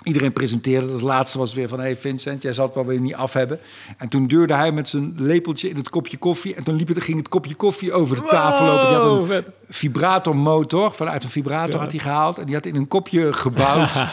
[0.03, 0.93] Iedereen presenteerde het.
[0.93, 1.81] Als laatste was het weer van...
[1.81, 3.59] Hey Vincent, jij zal het wel weer niet af hebben.
[3.99, 6.55] En toen duurde hij met zijn lepeltje in het kopje koffie.
[6.55, 8.87] En toen liep het, ging het kopje koffie over de tafel lopen.
[8.87, 9.49] Die had een vet.
[9.69, 10.95] vibratormotor.
[10.95, 12.39] Vanuit een vibrator had hij gehaald.
[12.39, 13.93] En die had in een kopje gebouwd.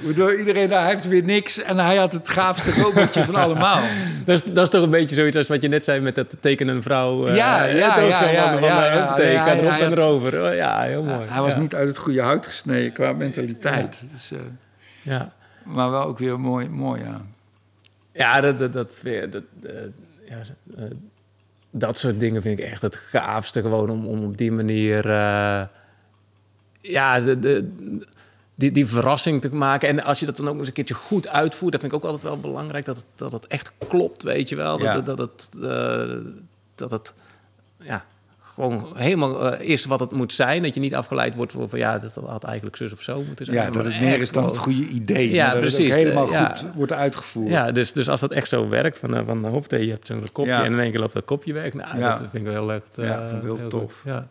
[0.00, 1.62] Waardoor iedereen, hij heeft weer niks.
[1.62, 3.80] En hij had het gaafste robotje van allemaal.
[4.24, 6.36] Dat is, dat is toch een beetje zoiets als wat je net zei met dat
[6.40, 7.26] tekenen een vrouw.
[7.26, 9.70] eh, Ja, het ja, ook ja, zo ja, van, ja, ja, huppatee, ja, ja, erop
[9.70, 9.78] ja.
[9.78, 10.42] en erover.
[10.42, 11.26] Oh, ja, heel mooi.
[11.28, 11.58] Hij was ja.
[11.58, 14.02] niet uit het goede hout gesneden qua mentaliteit.
[14.12, 14.38] Dus, eh,
[15.02, 15.32] Ja,
[15.64, 17.20] maar wel ook weer mooi, mooi ja.
[18.12, 19.74] ja dat, dat, dat, weer- dat, eh,
[20.28, 20.42] ja,
[20.76, 20.84] eh,
[21.70, 23.60] dat soort dingen vind ik echt het gaafste.
[23.60, 25.10] Gewoon om, om op die manier...
[25.10, 25.64] eh,
[26.80, 27.70] ja, de, de,
[28.54, 29.88] die, die verrassing te maken.
[29.88, 31.72] En als je dat dan ook eens een keertje goed uitvoert...
[31.72, 32.84] dat vind ik ook altijd wel belangrijk.
[32.84, 34.78] Dat het, dat het echt klopt, weet je wel.
[34.78, 35.00] Dat, Ja.
[35.00, 35.50] dat, dat, het,
[36.74, 37.14] dat het...
[37.76, 38.04] Ja,
[38.54, 40.62] gewoon helemaal eh, is wat het moet zijn.
[40.62, 43.56] Dat je niet afgeleid wordt van ja, dat had eigenlijk zus of zo moeten zijn.
[43.58, 45.30] Ja, dat het meer is dan het goede idee.
[45.30, 45.86] Ja, maar dat precies.
[45.86, 46.54] het helemaal Eh, ja.
[46.54, 47.50] goed wordt uitgevoerd.
[47.50, 50.24] Ja, dus, dus als dat echt zo werkt, van, eh, van hop, je hebt zo'n
[50.32, 50.64] kopje Ja.
[50.64, 51.72] en in één keer loopt dat kopje weg.
[51.72, 54.02] Nou, dat vind ik wel echt eh, Ja, vind ik heel tof.
[54.04, 54.28] Ja.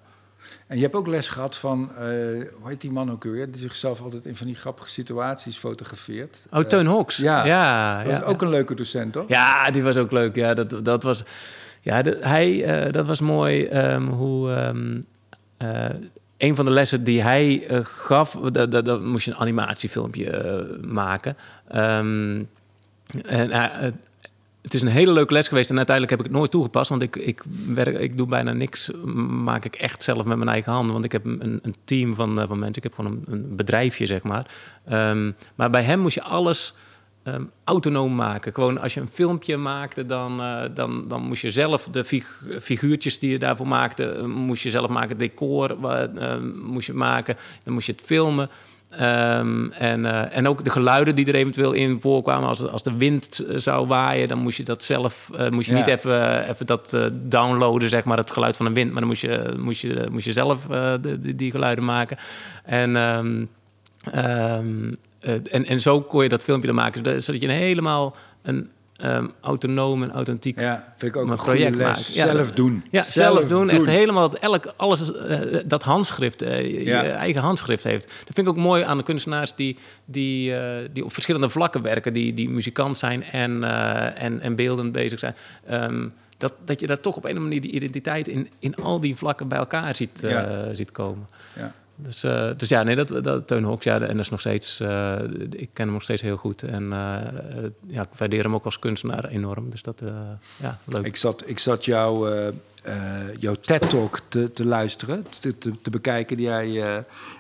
[0.67, 1.99] En je hebt ook les gehad van, uh,
[2.59, 6.47] hoe heet die man ook weer, die zichzelf altijd in van die grappige situaties fotografeert.
[6.51, 7.17] Oh, Teun Hoks.
[7.17, 8.19] Ja, ja, dat ja.
[8.19, 9.24] was ook een leuke docent, toch?
[9.28, 10.36] Ja, die was ook leuk.
[10.36, 11.24] Ja, dat, dat was,
[11.82, 14.51] ja, hij, uh, dat was mooi um, hoe.
[14.51, 15.03] Um,
[15.61, 15.86] uh,
[16.38, 21.38] een van de lessen die hij uh, gaf, dat moest je een animatiefilmpje maken.
[21.75, 22.49] Um,
[23.25, 23.51] en
[24.61, 27.01] het is een hele leuke les geweest en uiteindelijk heb ik het nooit toegepast, want
[27.01, 28.91] ik, ik, werk, ik doe bijna niks,
[29.43, 32.47] maak ik echt zelf met mijn eigen handen, want ik heb een, een team van,
[32.47, 34.51] van mensen, ik heb gewoon een, een bedrijfje, zeg maar.
[35.55, 36.75] Maar bij hem moest je alles
[37.24, 38.53] um, autonoom maken.
[38.53, 42.43] Gewoon als je een filmpje maakte, dan, uh, dan, dan moest je zelf de fig
[42.61, 47.36] figuurtjes die je daarvoor maakte, uh, moest je zelf maken, decor uh, moest je maken,
[47.63, 48.49] dan moest je het filmen.
[48.93, 52.49] Um, en, uh, en ook de geluiden die er eventueel in voorkwamen.
[52.49, 55.30] Als, als de wind zou waaien, dan moest je dat zelf...
[55.49, 55.80] Moest je ja.
[55.80, 58.91] niet even, even dat downloaden, zeg maar, het geluid van de wind.
[58.91, 60.65] Maar dan moest je, moest je, moest je zelf
[61.01, 62.17] de, die geluiden maken.
[62.63, 63.49] En, um,
[64.15, 64.89] um,
[65.22, 67.22] en, en zo kon je dat filmpje dan maken.
[67.22, 68.69] Zodat je een helemaal een
[69.05, 71.78] um, autonoom en authentiek ja, vind ik ook een een project.
[71.78, 72.84] Ja, zelf doen.
[72.89, 73.69] Ja, zelf, zelf doen.
[73.69, 77.03] Echt helemaal dat elk, alles uh, dat handschrift, uh, je, Ja.
[77.03, 78.03] je eigen handschrift heeft.
[78.03, 80.53] Dat vind ik ook mooi aan de kunstenaars die, die,
[80.91, 82.13] die op verschillende vlakken werken.
[82.13, 83.63] Die, die muzikant zijn en,
[84.15, 85.36] en, en beeldend bezig zijn.
[85.72, 88.76] Um, dat, dat je daar toch op een of andere manier die identiteit in, in
[88.76, 90.28] al die vlakken bij elkaar ziet,
[90.74, 91.28] ziet komen.
[91.55, 91.74] Ja.
[92.04, 94.80] Dus, uh, dus ja, nee, dat, dat Teun Hoks, ja, en dat is nog steeds,
[94.80, 96.64] uh, ik ken hem nog steeds heel goed.
[96.64, 97.18] En uh,
[97.88, 99.70] ja, ik waardeer hem ook als kunstenaar enorm.
[99.70, 100.04] Dus dat,
[100.58, 101.06] ja, leuk.
[101.06, 102.30] Ik zat, ik zat jou,
[103.39, 106.66] jouw TED-talk te, te luisteren, te, te, bekijken, die jij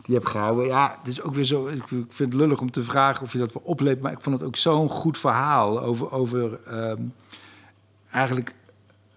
[0.05, 0.65] die hebt gehouden.
[0.65, 3.37] Ja, het is ook weer zo, ik vind het lullig om te vragen of je
[3.37, 7.13] dat wel opleeft, maar ik vond het ook zo'n goed verhaal over, over um,
[8.11, 8.53] eigenlijk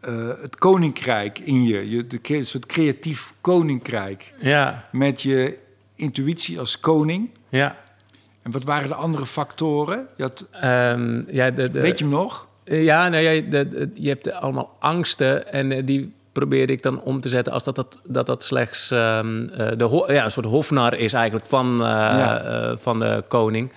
[0.09, 1.91] uh, het koninkrijk in je.
[1.91, 4.35] je de, een soort creatief koninkrijk.
[4.41, 4.89] Ja.
[4.93, 5.59] Met je
[5.95, 7.31] intuïtie als koning.
[7.49, 7.77] Ja.
[8.43, 10.07] En wat waren de andere factoren?
[10.17, 12.47] Je had, um, ja, de, de, weet je hem nog?
[12.65, 17.21] Ja, nou, ja, de, je hebt allemaal angsten en uh, die probeerde ik dan om
[17.21, 21.13] te zetten als dat dat, dat, dat slechts um, de ja, een soort hofnar is
[21.13, 22.77] eigenlijk van, ja.
[22.79, 23.73] van de koning.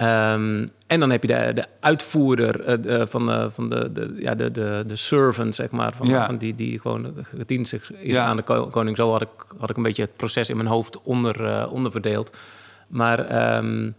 [0.00, 4.34] Um, en dan heb je de, de uitvoerder uh, van, uh, van de, de, ja,
[4.34, 5.92] de, de, de servant, zeg maar.
[5.96, 6.26] Van, ja.
[6.26, 8.24] van die, die gewoon gedienstig is ja.
[8.24, 8.96] aan de koning.
[8.96, 9.28] Zo had ik,
[9.58, 12.36] had ik een beetje het proces in mijn hoofd onder, uh, onderverdeeld.
[12.86, 13.94] Maar, um,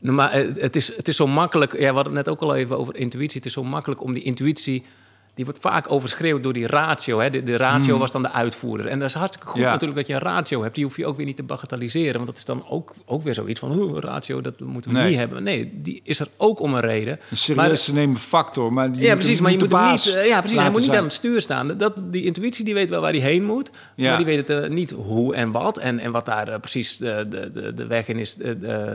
[0.00, 1.72] maar het, is, het is zo makkelijk...
[1.72, 3.36] Ja, we hadden het net ook al even over intuïtie.
[3.36, 4.84] Het is zo makkelijk om die intuïtie
[5.38, 7.18] die wordt vaak overschreeuwd door die ratio.
[7.18, 7.30] Hè?
[7.30, 8.00] De, de ratio mm.
[8.00, 8.86] was dan de uitvoerder.
[8.86, 9.70] En dat is hartstikke goed ja.
[9.70, 10.74] natuurlijk dat je een ratio hebt.
[10.74, 12.12] Die hoef je ook weer niet te bagatelliseren.
[12.12, 13.70] Want dat is dan ook, ook weer zoiets van...
[13.70, 15.08] een ratio, dat moeten we nee.
[15.08, 15.42] niet hebben.
[15.42, 17.18] Nee, die is er ook om een reden.
[17.30, 18.72] Een serieus te nemen factor.
[18.72, 19.40] Maar ja, precies.
[19.40, 20.04] Maar je moet hem niet...
[20.04, 20.58] Ja, precies.
[20.58, 21.76] Hij moet niet aan het stuur staan.
[21.76, 23.70] Dat, die intuïtie die weet wel waar hij heen moet.
[23.94, 24.08] Ja.
[24.08, 25.78] Maar die weet het uh, niet hoe en wat.
[25.78, 28.36] En, en wat daar uh, precies de, de, de weg in is.
[28.38, 28.94] Uh,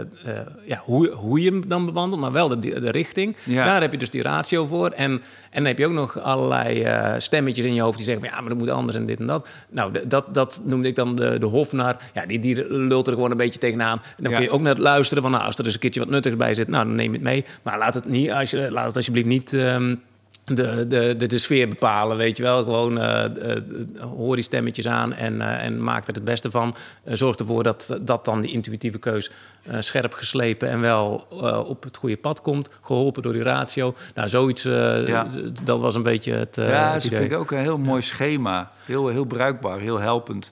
[0.66, 2.22] ja, hoe, hoe je hem dan bewandelt.
[2.22, 3.36] Maar wel de, de richting.
[3.44, 3.66] Ja.
[3.66, 4.90] Daar heb je dus die ratio voor.
[4.90, 5.22] En, en
[5.52, 8.42] dan heb je ook nog allerlei uh, stemmetjes in je hoofd die zeggen van ja,
[8.42, 9.48] maar dat moet anders en dit en dat.
[9.70, 11.98] Nou, dat, dat noemde ik dan de, de hofnar.
[12.14, 14.02] Ja, die, die lult er gewoon een beetje tegenaan.
[14.18, 14.38] En dan ja.
[14.38, 16.36] kun je ook naar het luisteren van nou, als er dus een keertje wat nuttigs
[16.36, 17.46] bij zit, nou, dan neem je het mee.
[17.62, 19.54] Maar laat het niet, als je, laat het alsjeblieft niet.
[19.54, 20.02] Um,
[20.46, 22.64] de, de, de, de, sfeer bepalen, weet je wel.
[22.64, 26.76] Gewoon uh, uh, hoor die stemmetjes aan en, uh, en maak er het beste van.
[27.06, 29.32] zorg ervoor dat, dat dan die intuïtieve keus
[29.80, 31.28] scherp geslepen en wel
[31.68, 32.70] op het goede pad komt.
[32.82, 33.96] Geholpen door die ratio.
[34.16, 35.28] Nou, zoiets, ja.
[35.64, 36.56] dat was een beetje het.
[36.56, 38.72] ja, dat vind ik ook een heel mooi schema.
[38.86, 40.50] Heel, heel bruikbaar, heel helpend.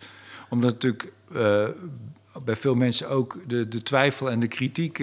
[0.49, 1.11] Omdat natuurlijk
[2.43, 4.99] bij veel mensen ook de, de twijfel en de kritiek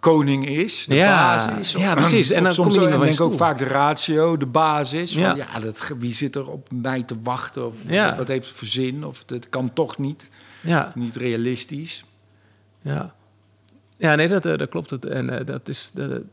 [0.00, 1.72] koning is, de ja, basis.
[1.72, 2.30] Ja, precies.
[2.36, 5.12] En dan soms kom je niet denk ook vaak de ratio, de basis.
[5.12, 5.34] Van, Ja.
[5.34, 7.66] ja, dat, wie zit er op mij te wachten?
[7.66, 8.16] Of Ja.
[8.16, 9.04] wat heeft het voor zin?
[9.04, 10.30] Of dat kan toch niet.
[10.60, 12.04] Ja, Niet realistisch.
[12.82, 13.14] ja.
[13.96, 14.90] Ja, nee, dat, eh, dat klopt.
[14.90, 15.04] Het.
[15.04, 15.90] En eh, dat is...
[15.94, 16.24] de-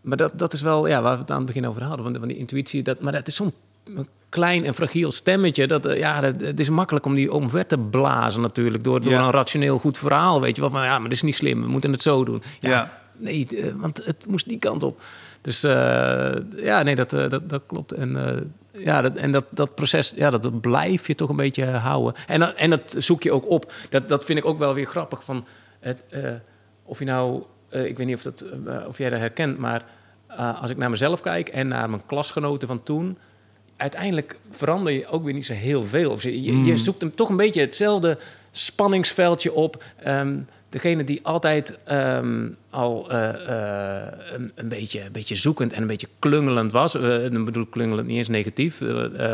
[0.00, 2.02] maar dat, dat is wel ja, waar we het aan het begin over hadden.
[2.04, 2.82] Van, de, van die intuïtie.
[2.82, 3.52] Dat, maar dat is zo'n
[4.28, 5.66] klein en fragiel stemmetje.
[5.66, 8.84] Dat, eh, ja, dat, het is makkelijk om die omver te blazen natuurlijk.
[8.84, 9.24] Door, door Ja.
[9.24, 10.40] een rationeel goed verhaal.
[10.40, 11.60] Weet je wel van, ja, maar dat is niet slim.
[11.60, 12.42] We moeten het zo doen.
[12.60, 13.04] Ja, Ja.
[13.18, 15.00] Nee, eh, want het moest die kant op.
[15.40, 17.92] Dus eh, ja, nee, dat, dat, dat klopt.
[17.92, 18.16] En,
[18.72, 22.14] ja, dat, en dat, dat proces, ja, dat, blijf je toch een beetje houden.
[22.26, 23.72] En, dat- en dat zoek je ook op.
[23.90, 25.24] Dat, dat vind ik ook wel weer grappig.
[25.24, 25.46] Van
[25.80, 26.02] het,
[26.84, 28.44] of je nou, ik weet niet of, dat,
[28.88, 29.84] of jij dat herkent, maar
[30.60, 33.18] als ik naar mezelf kijk en naar mijn klasgenoten van toen.
[33.76, 36.10] Uiteindelijk verander je ook weer niet zo heel veel.
[36.10, 38.18] Of je, je, je zoekt hem toch een beetje hetzelfde
[38.50, 39.84] spanningsveldje op.
[39.96, 40.38] Ehm,
[40.76, 45.86] degene die altijd ehm, al eh, eh, een, een, beetje, een beetje zoekend en een
[45.86, 46.94] beetje klungelend was.
[46.94, 48.80] Uh, dan bedoel ik klungelend niet eens negatief,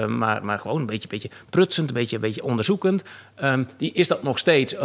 [0.08, 3.02] maar, maar gewoon een beetje, beetje prutsend, een beetje, een beetje onderzoekend.
[3.42, 4.76] Um, die is dat nog steeds.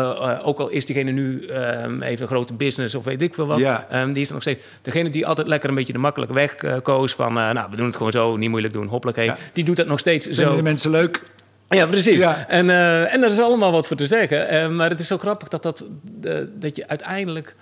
[0.44, 3.58] ook al is diegene nu um, even een grote business of weet ik veel wat.
[3.58, 4.06] Ja.
[4.06, 4.64] die is nog steeds.
[4.82, 7.96] Degene die altijd lekker een beetje de makkelijke weg koos van, nou, we doen het
[7.96, 9.34] gewoon zo, niet moeilijk doen, hoppelijk heen.
[9.54, 10.56] Die doet dat nog steeds Vinden zo.
[10.56, 11.24] de mensen leuk?
[11.70, 12.20] Ja, precies.
[12.20, 12.48] Ja.
[12.48, 14.54] En, uh, en er is allemaal wat voor te zeggen.
[14.54, 15.86] Uh, maar het is zo grappig dat, dat,
[16.24, 17.56] uh, dat je uiteindelijk...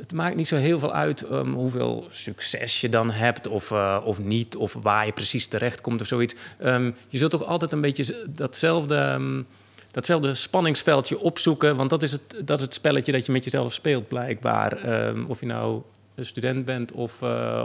[0.00, 3.72] Het maakt niet zo heel veel uit um, hoeveel succes je dan hebt of,
[4.04, 4.56] of niet...
[4.56, 6.34] of waar je precies terecht komt of zoiets.
[6.64, 8.96] Um, je zult toch altijd een beetje datzelfde...
[8.96, 9.46] Um,
[9.90, 11.76] datzelfde spanningsveldje opzoeken.
[11.76, 14.78] Want dat is, het, dat is het spelletje dat je met jezelf speelt, blijkbaar.
[15.28, 15.82] of je nou
[16.14, 17.22] een student bent of,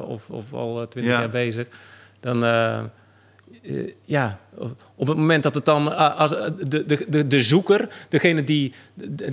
[0.08, 1.20] of, of al twintig Ja.
[1.20, 1.68] jaar bezig.
[2.20, 2.44] Dan,
[3.68, 4.40] uh, ja,
[4.96, 8.74] op het moment dat het dan uh, als de, de, de, de zoeker, degene die,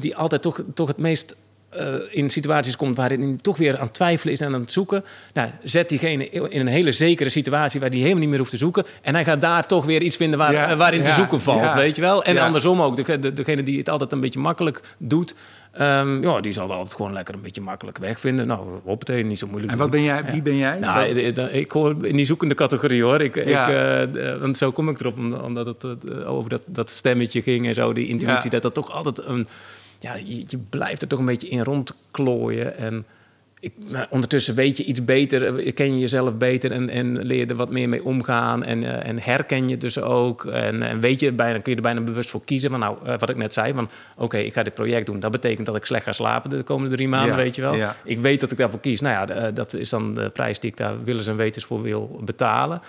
[0.00, 1.36] die altijd toch, toch het meest
[1.80, 4.72] uh, in situaties komt waarin hij toch weer aan het twijfelen is en aan het
[4.72, 8.50] zoeken, nou, zet diegene in een hele zekere situatie waar hij helemaal niet meer hoeft
[8.50, 8.84] te zoeken.
[9.02, 11.60] En hij gaat daar toch weer iets vinden waar, Ja, waarin ja, te zoeken valt,
[11.60, 11.74] ja.
[11.76, 12.24] weet je wel.
[12.24, 15.34] En andersom ook, de, de- degene die het altijd een beetje makkelijk doet,
[15.72, 18.46] ehm, ja, die zal altijd gewoon lekker een beetje makkelijk wegvinden.
[18.46, 19.86] Nou, hoppatee, niet zo moeilijk En doen.
[19.88, 20.78] wat ben jij, wie ben jij?
[20.78, 23.20] Nou, ik, ik hoor in die zoekende categorie hoor.
[23.20, 24.02] Ik, ik, eh,
[24.40, 27.74] want zo kom ik erop, om- omdat het eh, over dat, dat stemmetje ging en
[27.74, 29.46] zo, die intuïtie, dat dat toch altijd een.
[30.02, 32.76] Ja, je, je blijft er toch een beetje in rondklooien.
[32.76, 33.04] En
[33.60, 37.38] ik, maar ondertussen weet je iets beter, eh, ken je jezelf beter en, en leer
[37.38, 38.64] je er wat meer mee omgaan.
[38.64, 40.44] En, eh, en herken je dus ook.
[40.44, 42.70] En, en weet je, bijna, kun je er bijna bewust voor kiezen.
[42.70, 45.20] Van nou, eh, wat ik net zei, van oké, ik ga dit project doen.
[45.20, 47.74] Dat betekent dat ik slecht ga slapen de komende drie maanden, Ja, weet je wel.
[47.74, 47.96] ja.
[48.04, 49.00] Ik weet dat ik daarvoor kies.
[49.00, 52.20] Nou ja, dat is dan de prijs die ik daar willens en wetens voor wil
[52.24, 52.80] betalen.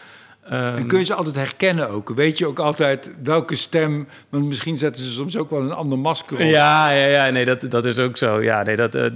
[0.46, 2.10] Ehm, En kun je ze altijd herkennen ook?
[2.10, 4.08] Weet je ook altijd welke stem...
[4.30, 6.44] Want misschien zetten ze soms ook wel een ander masker op.
[6.44, 8.41] Ja, ja, ja, nee, dat, dat is ook zo.
[8.41, 9.10] Ja, nee, dat, eh,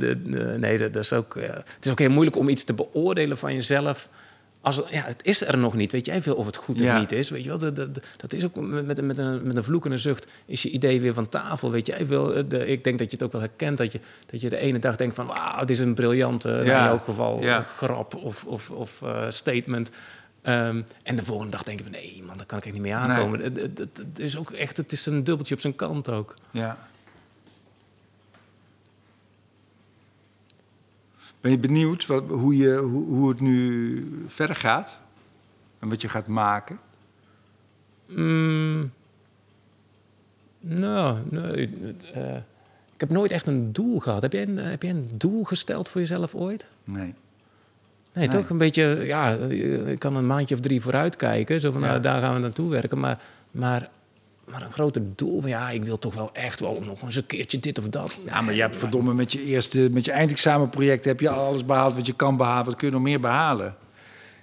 [0.57, 1.35] nee, dat, is ook.
[1.35, 4.09] eh, het is ook heel moeilijk om iets te beoordelen van jezelf.
[4.61, 5.91] Als het, ja, het is er nog niet.
[5.91, 6.93] Weet jij veel of het goed Ja.
[6.93, 7.29] of niet is?
[7.29, 9.91] Weet je wel, dat, dat, dat is ook met, met, een, met een vloek en
[9.91, 10.27] een zucht.
[10.45, 11.71] Is je idee weer van tafel?
[11.71, 12.33] Weet jij veel?
[12.35, 13.77] eh, De, ik denk dat je het ook wel herkent.
[13.77, 13.99] Dat je,
[14.29, 16.83] dat je de ene dag denkt van, wauw, dit is een briljante, Ja.
[16.83, 17.61] in elk geval, Ja.
[17.61, 19.89] grap of, of, of statement.
[20.47, 22.81] Ehm, en de volgende dag denk je van, nee man, daar kan ik echt niet
[22.83, 23.39] mee aankomen.
[23.39, 26.33] Het, het, het- het is ook echt, het is een dubbeltje op zijn kant ook.
[26.51, 26.87] Ja.
[31.41, 34.97] Ben je benieuwd wat, hoe, je, hoe, hoe het nu verder gaat?
[35.79, 36.79] En wat je gaat maken?
[38.05, 38.91] Mm,
[40.59, 42.35] nou, nee, eh,
[42.93, 44.21] ik heb nooit echt een doel gehad.
[44.21, 46.67] Heb jij een, heb jij een doel gesteld voor jezelf ooit?
[46.83, 47.13] Nee.
[48.17, 49.31] Nee, toch een beetje, ja,
[49.85, 51.59] ik kan een maandje of drie vooruit kijken.
[51.59, 52.99] Zo van, nou, daar gaan we naartoe werken.
[52.99, 53.19] Maar,
[53.51, 53.89] maar,
[54.51, 57.59] maar een groter doel, ja, ik wil toch wel echt wel nog eens een keertje
[57.59, 58.17] dit of dat.
[58.25, 61.95] Ja, maar je hebt verdomme met je eerste, met je eindexamenproject heb je alles behaald
[61.95, 62.65] wat je kan behalen.
[62.65, 63.75] Wat kun je nog meer behalen?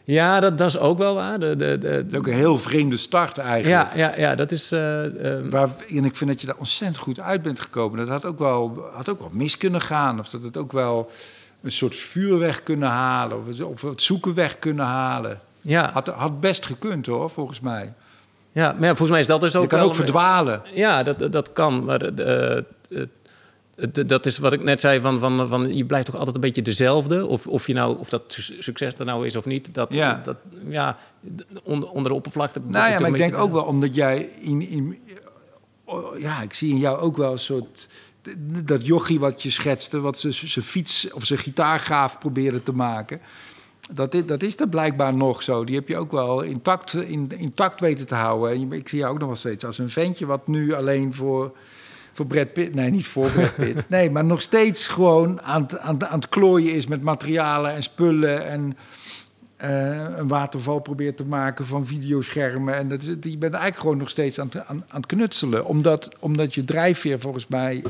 [0.06, 1.38] Ja, dat, dat is ook wel waar.
[1.38, 3.94] De, de, de, Dat is ook een heel vreemde start eigenlijk.
[3.94, 4.72] ja, ja, ja, dat is...
[4.72, 7.98] eh, eh, Waar, en ik vind dat je daar ontzettend goed uit bent gekomen.
[7.98, 10.18] Dat had ook wel, had ook wel mis kunnen gaan.
[10.18, 11.10] Of dat het ook wel
[11.64, 13.38] een soort vuur weg kunnen halen.
[13.38, 15.40] Of, of het zoeken weg kunnen halen.
[15.60, 17.92] ja, Had, had best gekund hoor, volgens mij.
[18.52, 20.62] ja, maar ja, volgens mij is dat dus ook je kan wel ook verdwalen.
[20.74, 21.84] Ja, dat, dat- kan.
[21.84, 22.64] Maar eh, eh,
[23.76, 26.40] eh, dat is wat ik net zei: van, van, van je blijft toch altijd een
[26.40, 27.26] beetje dezelfde.
[27.26, 29.74] Of, of, je nou, of dat su- succes er nou is of niet.
[29.74, 30.20] Dat, Ja.
[30.22, 30.36] dat,
[30.68, 30.96] ja,
[31.62, 32.60] onder, onder de oppervlakte.
[32.66, 34.98] Nou ja, maar ik denk ook wel omdat jij in, in
[35.84, 37.88] oh, ja, ik zie in jou ook wel een soort
[38.64, 43.20] dat jochie wat je schetste, wat ze zijn fiets of zijn gitaargaaf probeerde te maken.
[43.92, 45.64] Dat is, dat is er blijkbaar nog zo.
[45.64, 48.50] Die heb je ook wel intact, in, intact weten te houden.
[48.50, 51.14] En je- ik zie jou ook nog wel steeds als een ventje wat nu alleen
[51.14, 51.52] voor,
[52.12, 52.74] voor Brad Pitt...
[52.74, 53.88] Nee, niet voor Brad Pitt.
[53.88, 57.82] Nee, maar nog steeds gewoon aan het, aan, aan het klooien is met materialen en
[57.82, 58.46] spullen...
[58.46, 58.76] en
[60.18, 62.74] een waterval probeert te maken van videoschermen.
[62.74, 65.64] En dat is, je bent eigenlijk gewoon nog steeds aan, het- aan, aan het knutselen.
[65.66, 67.82] Omdat, omdat je drijfveer volgens mij...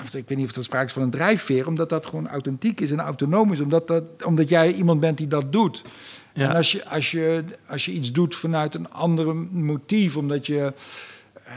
[0.00, 2.80] Of ik weet niet of er sprake is van een drijfveer, omdat dat gewoon authentiek
[2.80, 3.60] is en autonoom is.
[3.60, 5.82] Omdat, dat, omdat jij iemand bent die dat doet.
[6.34, 6.48] Ja.
[6.48, 10.72] En als je, als, je, als je iets doet vanuit een ander motief, omdat je
[11.44, 11.52] eh,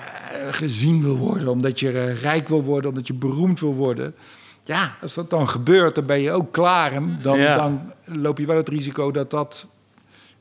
[0.51, 4.15] gezien wil worden, omdat je eh, rijk wil worden, omdat je beroemd wil worden.
[4.67, 6.91] Ja, als dat dan gebeurt, dan ben je ook klaar.
[6.91, 7.55] En dan, Ja.
[7.55, 9.67] dan loop je wel het risico dat dat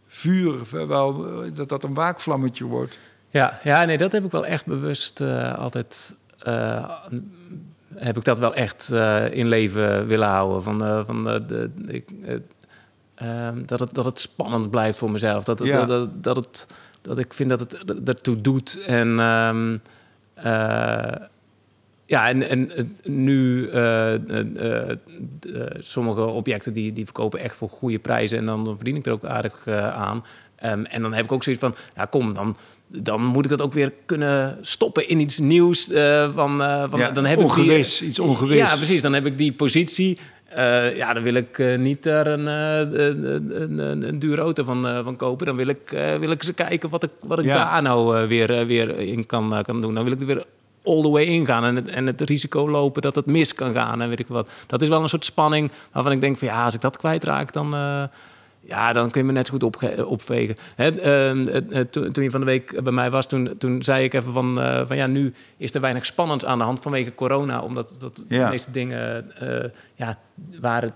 [0.06, 2.98] vuur, eh, wel, eh, dat dat een waakvlammetje wordt.
[3.30, 6.16] Ja, ja, nee, dat heb ik wel echt bewust eh, altijd.
[6.38, 6.90] eh,
[7.94, 10.62] heb ik dat wel echt eh, in leven willen houden.
[10.62, 12.36] Van, eh, van, eh, de, ik, eh,
[13.14, 15.44] ehm, dat, het, dat het spannend blijft voor mezelf.
[15.44, 15.84] Dat, Ja.
[15.84, 16.66] dat, dat, dat, het,
[17.02, 18.84] dat ik vind dat het ertoe doet.
[18.86, 19.76] En ehm,
[20.34, 21.12] eh,
[22.14, 22.70] ja, en, en
[23.04, 23.68] nu
[25.78, 29.24] sommige objecten die, die verkopen echt voor goede prijzen en dan verdien ik er ook
[29.24, 30.24] aardig aan.
[30.64, 32.56] Ehm, en dan heb ik ook zoiets van, ja kom, dan,
[32.86, 35.88] dan moet ik het ook weer kunnen stoppen in iets nieuws.
[35.88, 38.56] Uh, van, uh, van, ja, dan heb ongewis, ik die, iets ongewis.
[38.56, 39.02] Ja, precies.
[39.02, 40.18] Dan heb ik die positie.
[40.56, 45.16] Uh, ja, dan wil ik niet daar een, een, een, een, dure auto van, van
[45.16, 45.46] kopen.
[45.46, 45.88] Dan wil ik,
[46.20, 49.80] wil ik eens kijken wat ik, wat ik daar nou weer, weer in kan, kan
[49.80, 49.94] doen.
[49.94, 50.44] Dan wil ik er weer
[50.84, 54.02] all the way ingaan en het, en het risico lopen dat het mis kan gaan
[54.02, 54.48] en weet ik wat.
[54.66, 57.52] Dat is wel een soort spanning waarvan ik denk van ja, als ik dat kwijtraak,
[57.52, 57.74] dan
[58.66, 60.56] ja, dan kun je me net zo goed op, opvegen.
[60.74, 64.14] Hè, uh, toen, toen je van de week bij mij was, toen, toen zei ik
[64.14, 67.60] even van, uh, van ja, nu is er weinig spannends aan de hand vanwege corona.
[67.60, 69.64] Omdat dat de meeste dingen uh,
[69.94, 70.18] ja,
[70.60, 70.92] waren,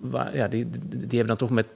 [0.00, 1.66] waar, ja, die, die, die, hebben dan toch met,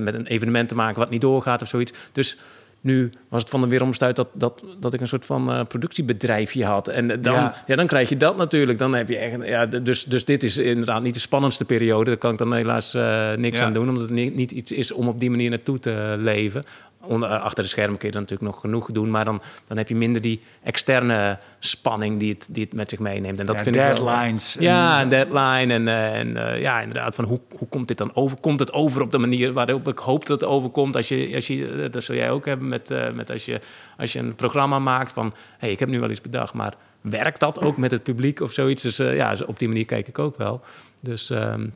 [0.00, 1.92] met een evenement te maken wat niet doorgaat of zoiets.
[2.12, 2.38] Dus
[2.82, 6.64] nu was het van de weeromstuit dat, dat, dat ik een soort van uh, productiebedrijfje
[6.64, 6.88] had.
[6.88, 7.76] En dan, ja.
[7.76, 8.78] dan krijg je dat natuurlijk.
[8.78, 12.10] Dan heb je echt, ja, dus, dus dit is inderdaad niet de spannendste periode.
[12.10, 14.92] Daar kan ik dan helaas uh, niks aan doen, omdat het niet, niet iets is
[14.92, 16.62] om op die manier naartoe te leven.
[17.04, 19.10] Onder, eh, achter de schermen kun je dan natuurlijk nog genoeg doen.
[19.10, 22.98] Maar dan, dan heb je minder die externe spanning die het, die het met zich
[22.98, 23.38] meeneemt.
[23.38, 24.54] En dat ja, vind deadlines.
[24.54, 25.72] Ik wel, ja, een deadline.
[25.72, 28.40] En, uh, en uh, ja, inderdaad, van hoe, hoe komt dit dan over?
[28.40, 30.96] Komt het over op de manier waarop ik hoop dat het overkomt?
[30.96, 33.60] Als je, als je, dat zul jij ook hebben met, met als, je,
[33.96, 35.34] als je een programma maakt van...
[35.58, 38.52] hey, ik heb nu wel iets bedacht, maar werkt dat ook met het publiek of
[38.52, 38.82] zoiets?
[38.82, 40.60] Dus ja, op die manier kijk ik ook wel.
[41.00, 41.30] Dus...
[41.30, 41.74] Um,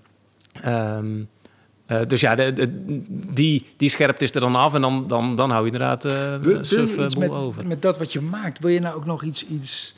[0.65, 1.29] um,
[1.89, 2.83] uh, dus ja, de, de,
[3.33, 6.13] die, die scherpt is er dan af en dan, dan, dan hou je inderdaad uh,
[6.13, 7.67] wil, wil je iets met, over.
[7.67, 9.95] Met dat wat je maakt, wil je nou ook nog iets, iets,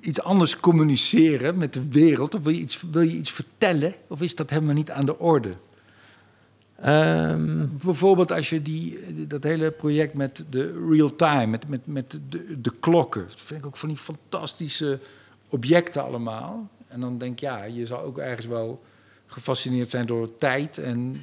[0.00, 2.34] iets anders communiceren met de wereld?
[2.34, 3.94] Of wil je, iets, wil je iets vertellen?
[4.08, 5.52] Of is dat helemaal niet aan de orde?
[6.86, 12.18] Um, Bijvoorbeeld als je die, dat hele project met de real time, met, met, met
[12.28, 13.24] de, de klokken.
[13.28, 14.98] Dat vind ik ook van die fantastische
[15.48, 16.68] objecten allemaal.
[16.88, 18.82] En dan denk ik, ja, je zou ook ergens wel
[19.26, 21.22] gefascineerd zijn door tijd en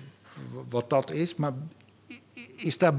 [0.69, 1.35] wat dat is.
[1.35, 1.53] Maar
[2.55, 2.93] is daar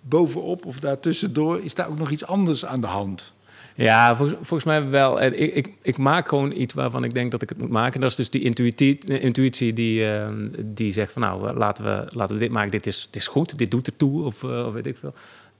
[0.00, 3.32] bovenop of daartussendoor, is daar ook nog iets anders aan de hand?
[3.74, 5.22] Ja, volgens, mij wel.
[5.22, 8.00] Ik, ik, ik, maak gewoon iets waarvan ik denk dat ik het moet maken.
[8.00, 10.28] Dat is dus die intuïtie, intuïtie die, uh,
[10.58, 12.70] die zegt van nou, laten we, laten we dit maken.
[12.70, 15.14] Dit is, dit is goed, dit doet ertoe of, uh, of weet ik veel.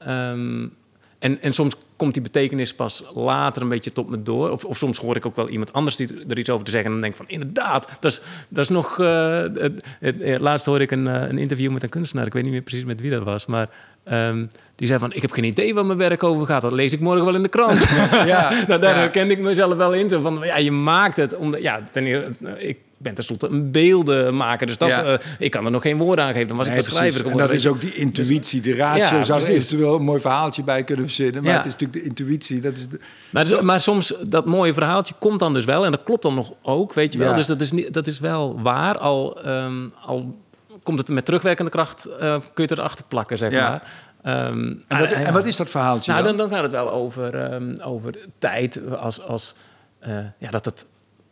[0.08, 0.74] Um,
[1.18, 4.50] en, en soms komt die betekenis pas later een beetje tot me door.
[4.50, 6.88] Of, of soms hoor ik ook wel iemand anders die er iets over te zeggen.
[6.88, 8.98] En dan denk ik van, inderdaad, dat is, dat is nog...
[8.98, 12.26] Uh, het, het, laatst hoorde ik een, uh, een interview met een kunstenaar.
[12.26, 13.46] Ik weet niet meer precies met wie dat was.
[13.46, 13.68] Maar
[14.12, 16.62] um, die zei van, ik heb geen idee waar mijn werk over gaat.
[16.62, 17.88] Dat lees ik morgen wel in de krant.
[18.10, 19.00] ja, nou, daar ja.
[19.00, 20.08] herkende ik mezelf wel in.
[20.08, 21.36] Zo van, ja, je maakt het.
[21.36, 24.66] Om de, ja, ten eerste, ik ben tenslotte een beeldenmaker.
[24.66, 25.12] Dus dat, ja.
[25.12, 26.48] uh, ik kan er nog geen woorden aan geven.
[26.48, 27.30] Dan was nee, ik wat schrijver.
[27.30, 29.16] En dat is ook die intuïtie, de ratio.
[29.16, 31.42] Ja, zou er eventueel een mooi verhaaltje bij kunnen verzinnen.
[31.42, 31.56] Maar ja.
[31.56, 32.60] het is natuurlijk de intuïtie.
[32.60, 35.84] Dat is de, maar, dus, maar, soms, dat mooie verhaaltje komt dan dus wel.
[35.84, 37.34] En dat klopt dan nog ook, weet je wel.
[37.34, 38.98] Dus dat is, niet, dat is wel waar.
[38.98, 40.36] Al, um, al
[40.82, 43.82] komt het met terugwerkende kracht, uh, kun je het erachter plakken, zeg maar.
[44.24, 46.36] Um, en, wat, en, wat, is dat verhaaltje nou, dan?
[46.36, 46.48] dan?
[46.48, 48.96] Dan, gaat het wel over, um, over tijd.
[48.96, 49.54] Als, als,
[50.06, 50.86] uh, ja, dat het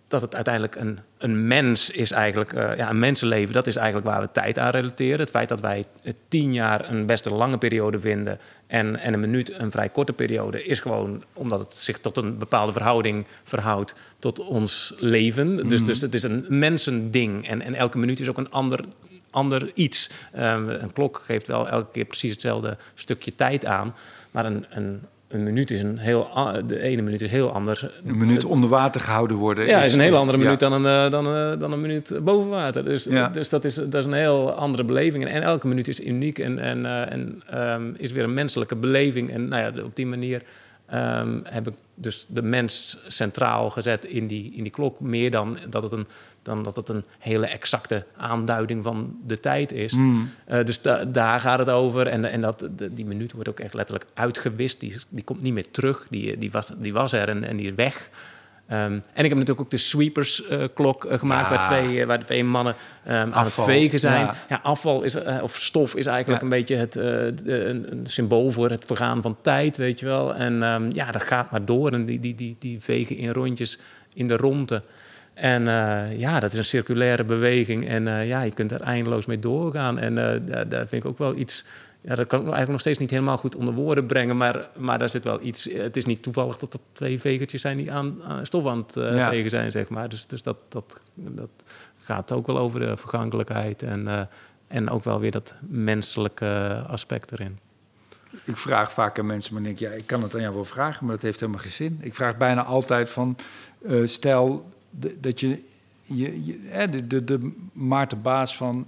[0.08, 4.06] dat het uiteindelijk een, een mens is eigenlijk, uh, ja, een mensenleven, dat is eigenlijk
[4.06, 5.18] waar we tijd aan relateren.
[5.18, 5.84] Het feit dat wij
[6.28, 10.12] tien jaar een best een lange periode vinden en, en een minuut een vrij korte
[10.12, 15.52] periode, is gewoon omdat het zich tot een bepaalde verhouding verhoudt tot ons leven.
[15.52, 15.68] Mm.
[15.68, 18.84] Dus, dus het is een mensending en, en elke minuut is ook een ander,
[19.30, 20.10] ander iets.
[20.36, 23.94] Um, een klok geeft wel elke keer precies hetzelfde stukje tijd aan,
[24.30, 26.30] maar een, een een minuut is een heel
[26.66, 27.82] de ene minuut is heel anders.
[27.82, 29.66] Een minuut onder water gehouden worden.
[29.66, 30.68] Ja, is, is een heel andere minuut ja.
[30.68, 32.84] dan, een, dan, een, dan een minuut boven water.
[32.84, 33.28] Dus, ja.
[33.28, 35.26] dus dat, is, dat is een heel andere beleving.
[35.26, 39.30] En, elke minuut is uniek en, en, en um, is weer een menselijke beleving.
[39.30, 40.42] En nou ja, op die manier
[40.94, 45.00] um, heb ik dus de mens centraal gezet in die, in die klok.
[45.00, 46.06] Meer dan dat het een
[46.48, 49.92] dan dat het een hele exacte aanduiding van de tijd is.
[49.92, 50.30] Mm.
[50.48, 52.06] Uh, dus da daar gaat het over.
[52.06, 54.80] En, en dat, de, die minuut wordt ook echt letterlijk uitgewist.
[54.80, 56.06] Die, die komt niet meer terug.
[56.10, 58.10] Die, die, was, die was er en, en die is weg.
[58.70, 61.54] Um, en ik heb natuurlijk ook de sweepers-klok uh, uh, gemaakt, ja.
[61.54, 62.74] waar, twee, waar twee mannen
[63.06, 64.24] um, aan het vegen zijn.
[64.24, 64.34] Ja.
[64.48, 66.44] ja afval is, uh, of stof is eigenlijk ja.
[66.44, 70.34] een beetje het, een, een, symbool voor het vergaan van tijd, weet je wel.
[70.34, 71.92] En um, ja, dat gaat maar door.
[71.92, 73.78] En die, die, die, die vegen in rondjes
[74.14, 74.82] in de ronde.
[75.40, 77.88] En uh, ja, dat is een circulaire beweging.
[77.88, 79.98] En uh, ja, je kunt er eindeloos mee doorgaan.
[79.98, 81.64] En uh, daar, daar, vind ik ook wel iets.
[82.00, 84.36] Ja, dat kan ik eigenlijk nog steeds niet helemaal goed onder woorden brengen.
[84.36, 85.64] Maar, maar daar zit wel iets.
[85.72, 88.94] Het is niet toevallig dat er twee vegertjes zijn die aan, aan stof aan het
[88.94, 89.30] ja.
[89.30, 90.08] vegen zijn, zeg maar.
[90.08, 91.50] Dus, dus dat, dat, dat
[91.98, 93.82] gaat ook wel over de vergankelijkheid.
[93.82, 94.28] En,
[94.66, 97.58] en ook wel weer dat menselijke aspect erin.
[98.44, 101.04] ik vraag vaak aan mensen, maar denk ja, ik kan het aan jou wel vragen,
[101.06, 101.98] maar dat heeft helemaal geen zin.
[102.00, 103.36] Ik vraag bijna altijd van,
[104.04, 104.66] stel
[105.20, 105.62] dat je,
[106.04, 108.86] je, je de, de, de Maarten Baas van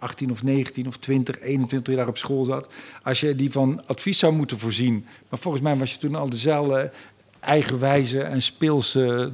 [0.00, 2.72] 18 of 19 of 20, 21 jaar op school zat.
[3.02, 5.04] Als je die van advies zou moeten voorzien.
[5.28, 6.92] Maar volgens mij was je toen al dezelfde
[7.40, 9.32] eigenwijze en speelse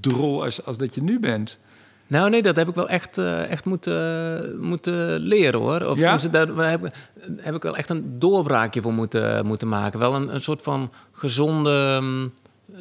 [0.00, 1.58] drol als, als dat je nu bent.
[2.06, 5.82] Nou nee, dat heb ik wel echt, uh, echt moeten, moeten leren hoor.
[5.82, 6.16] Of ja?
[6.16, 6.94] daar heb,
[7.36, 9.98] heb ik wel echt een doorbraakje voor moeten, moeten maken.
[9.98, 12.00] Wel een, een soort van gezonde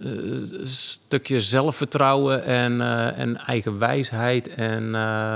[0.03, 4.47] uh, stukje zelfvertrouwen en, uh, en eigenwijsheid.
[4.47, 5.35] En, uh,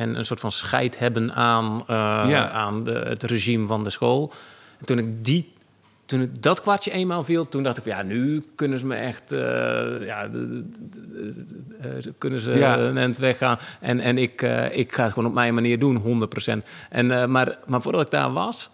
[0.00, 1.84] en een soort van scheid hebben aan,
[2.28, 2.50] ja.
[2.50, 4.32] aan de, het regime van de school.
[4.78, 5.52] En toen ik die
[6.06, 9.32] toen ik dat kwartje eenmaal viel, toen dacht ik, ja, nu kunnen ze me echt,
[9.32, 10.30] uh, ja,
[12.18, 12.78] kunnen ze ja.
[12.78, 13.58] een end weggaan.
[13.80, 16.28] En, en ik, uh, ik ga het gewoon op mijn manier doen,
[16.62, 16.66] 100%.
[16.90, 18.70] En, uh, maar, maar voordat ik daar was,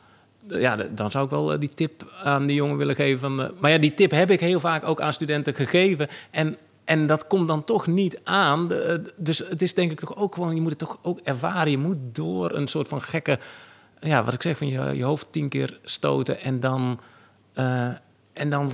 [0.48, 3.20] ja, dan zou ik wel die tip aan die jongen willen geven.
[3.20, 6.08] Van, maar ja, die tip heb ik heel vaak ook aan studenten gegeven.
[6.30, 8.70] En, en dat komt dan toch niet aan.
[9.16, 11.70] Dus het is denk ik toch ook gewoon, je moet het toch ook ervaren.
[11.70, 13.38] Je moet door een soort van gekke,
[14.00, 17.00] ja, wat ik zeg, van je, je hoofd tien keer stoten en dan
[18.32, 18.72] en dan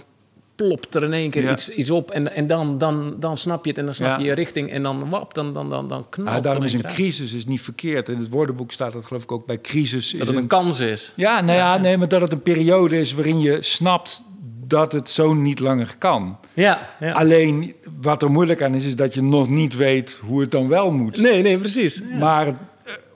[0.56, 2.10] plopt er in één keer iets, iets op.
[2.10, 4.70] En, en dan, dan, dan snap je het en dan snap je je richting.
[4.70, 7.60] En dan wap, dan, dan, dan, dan knalt ja, Daarom is een crisis is niet
[7.60, 8.08] verkeerd.
[8.08, 10.10] In het woordenboek staat dat geloof ik ook bij crisis.
[10.10, 11.12] Dat het een, kans is.
[11.14, 14.24] Ja, nou ja, nee, maar dat het een periode is waarin je snapt
[14.66, 16.38] dat het zo niet langer kan.
[16.52, 17.12] Ja, ja.
[17.12, 20.68] Alleen wat er moeilijk aan is, is dat je nog niet weet hoe het dan
[20.68, 21.16] wel moet.
[21.16, 22.02] Nee, nee, precies.
[22.18, 22.54] Maar eh,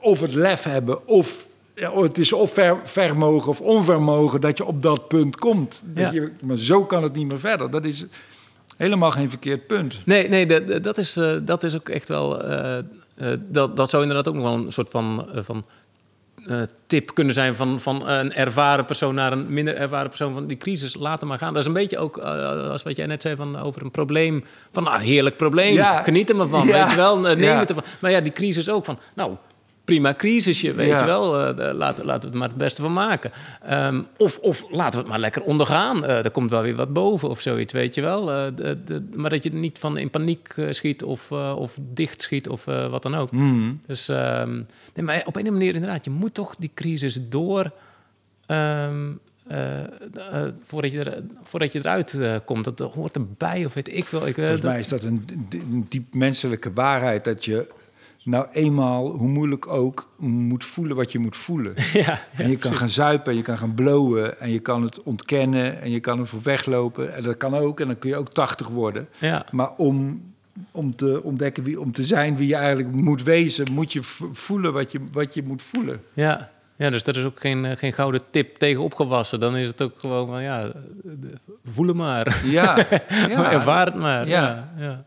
[0.00, 1.46] of het lef hebben of
[1.80, 5.82] ja, het is of ver, vermogen of onvermogen dat je op dat punt komt.
[5.84, 7.70] Dat je, maar zo kan het niet meer verder.
[7.70, 8.06] Dat is
[8.76, 10.02] helemaal geen verkeerd punt.
[10.04, 12.50] Nee, nee dat, dat, is, uh, dat is ook echt wel.
[12.50, 12.78] Uh,
[13.18, 15.28] uh, dat, dat zou inderdaad ook nog wel een soort van.
[15.34, 15.64] van
[16.86, 20.56] tip kunnen zijn van, van een ervaren persoon naar een minder ervaren persoon van die
[20.56, 21.52] crisis laten maar gaan.
[21.52, 24.82] Dat is een beetje ook als wat jij net zei van over een probleem van
[24.82, 26.02] nou heerlijk probleem, ja.
[26.02, 27.84] geniet er maar van, weet je wel, neem het ervan.
[28.00, 29.36] Maar ja, die crisis ook van nou
[29.90, 31.40] prima crisisje, weet je wel.
[31.40, 33.30] Uh, laten, laten we het maar het beste van maken.
[33.70, 36.04] Um, of, of laten we het maar lekker ondergaan.
[36.04, 38.22] Uh, er komt wel weer wat boven of zoiets, weet je wel.
[38.30, 42.48] Uh, de, de, maar dat je niet van in paniek schiet of, of dicht schiet
[42.48, 43.30] of wat dan ook.
[43.30, 43.80] Mm.
[43.86, 47.72] Dus um, nee, maar op een manier inderdaad, je moet toch die crisis door...
[48.46, 49.20] Um,
[49.50, 49.86] uh, uh,
[50.64, 52.64] voordat, je er, voordat je eruit uh, komt.
[52.64, 54.26] Dat hoort erbij, of weet ik wel.
[54.26, 57.24] Ik, Volgens mij is dat een, een diep menselijke waarheid...
[57.24, 57.66] dat je
[58.24, 61.74] nou eenmaal, hoe moeilijk ook, moet voelen wat je moet voelen.
[61.92, 65.02] Ja, en je kan gaan zuipen en je kan gaan blowen en je kan het
[65.02, 67.14] ontkennen en je kan ervoor weglopen.
[67.14, 69.08] En dat kan ook en dan kun je ook 80 worden.
[69.18, 69.46] Ja.
[69.50, 70.22] Maar om,
[70.70, 74.02] om te ontdekken, wie, om te zijn wie je eigenlijk moet wezen, moet je
[74.32, 76.02] voelen wat je, wat je moet voelen.
[76.12, 76.50] Ja.
[76.76, 79.40] Ja, dus dat is ook geen, geen gouden tip tegen opgewassen.
[79.40, 80.72] Dan is het ook gewoon van, ja,
[81.64, 82.40] voel maar.
[82.44, 82.76] Ja,
[83.28, 83.52] ja.
[83.52, 84.28] ervaar het maar.
[84.28, 84.72] ja.
[84.76, 85.04] ja.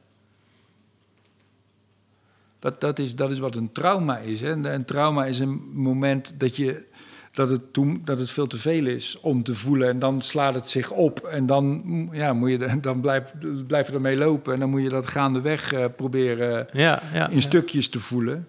[2.64, 4.42] Dat, dat, is, dat is wat een trauma is.
[4.42, 4.50] Hè?
[4.52, 6.86] Een trauma is een moment dat, je,
[7.32, 9.88] dat, het toen, dat het veel te veel is om te voelen.
[9.88, 11.20] En dan slaat het zich op.
[11.20, 13.34] En dan, ja, moet je, dan blijf,
[13.68, 14.54] blijf je ermee lopen.
[14.54, 18.48] En dan moet je dat gaandeweg uh, proberen ja, ja, in stukjes te voelen.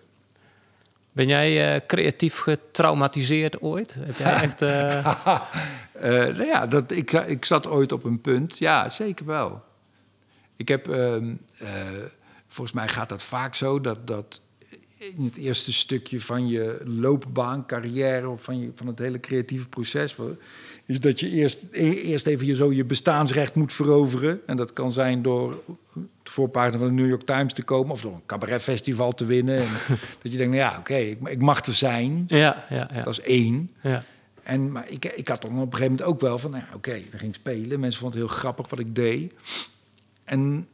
[1.12, 3.94] Ben jij uh, creatief getraumatiseerd ooit?
[3.98, 4.62] Heb jij echt...
[4.62, 5.24] Uh...
[6.36, 8.58] nou ja, dat, ik, ik zat ooit op een punt.
[8.58, 9.62] Ja, zeker wel.
[10.56, 10.86] Ik heb...
[12.54, 14.40] Volgens mij gaat dat vaak zo dat, dat
[14.98, 19.68] in het eerste stukje van je loopbaan, carrière of van, je, van het hele creatieve
[19.68, 20.16] proces,
[20.86, 24.40] is dat je eerst, e-, eerst even je, zo je bestaansrecht moet veroveren.
[24.46, 25.62] En dat kan zijn door
[26.22, 29.58] de voorpagina van de New York Times te komen of door een cabaretfestival te winnen.
[29.58, 29.68] En
[30.22, 32.24] dat je denkt, nou ja, oké, ik, ik, mag er zijn.
[32.28, 33.02] Ja, ja, ja.
[33.02, 33.70] Dat is één.
[33.82, 34.04] Ja.
[34.42, 36.76] En, maar ik, ik had dan op een gegeven moment ook wel van, nou, oké,
[36.76, 37.80] okay, dan ging spelen.
[37.80, 39.32] Mensen vonden het heel grappig wat ik deed.
[40.24, 40.68] En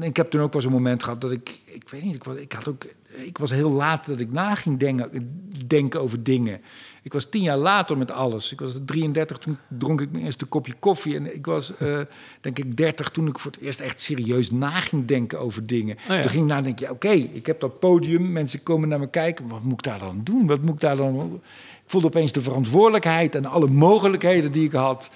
[0.00, 2.36] ik heb toen ook wel zo'n moment gehad dat ik, ik weet niet, ik was,
[2.36, 2.86] ik had ook,
[3.24, 6.60] ik was heel laat dat ik na ging denken, denken over dingen.
[7.02, 8.52] Ik was tien jaar later met alles.
[8.52, 11.16] Ik was 33, toen dronk ik mijn eerste kopje koffie.
[11.16, 11.98] En ik was, uh,
[12.40, 15.96] denk ik, 30 toen ik voor het eerst echt serieus na ging denken over dingen.
[15.96, 16.20] Oh ja.
[16.20, 19.48] Toen ging ik nadenken, ja, oké, ik heb dat podium, mensen komen naar me kijken.
[19.48, 20.46] Wat moet ik daar dan doen?
[20.46, 21.40] Wat moet ik daar dan...
[21.84, 25.10] Ik voelde opeens de verantwoordelijkheid en alle mogelijkheden die ik had.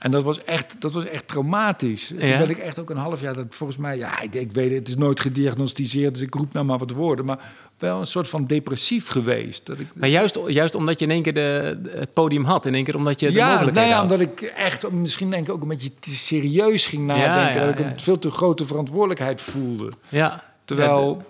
[0.00, 2.08] En dat was echt, dat was echt traumatisch.
[2.08, 2.18] Ja.
[2.18, 4.68] Toen ben ik echt ook een half jaar, dat volgens mij, ja, ik, ik weet
[4.68, 7.38] het, het is nooit gediagnosticeerd, dus ik roep nou maar wat woorden, maar
[7.78, 9.66] wel een soort van depressief geweest.
[9.66, 12.74] Dat ik, maar juist, juist omdat je in één keer de, het podium had, in
[12.74, 14.10] één keer omdat je de ja, mogelijkheid nou ja, had.
[14.10, 17.66] omdat ik echt, misschien denk ik ook een beetje te serieus ging nadenken, ja, ja,
[17.66, 19.92] dat ik een veel te grote verantwoordelijkheid voelde.
[20.08, 20.44] Ja.
[20.64, 21.22] Terwijl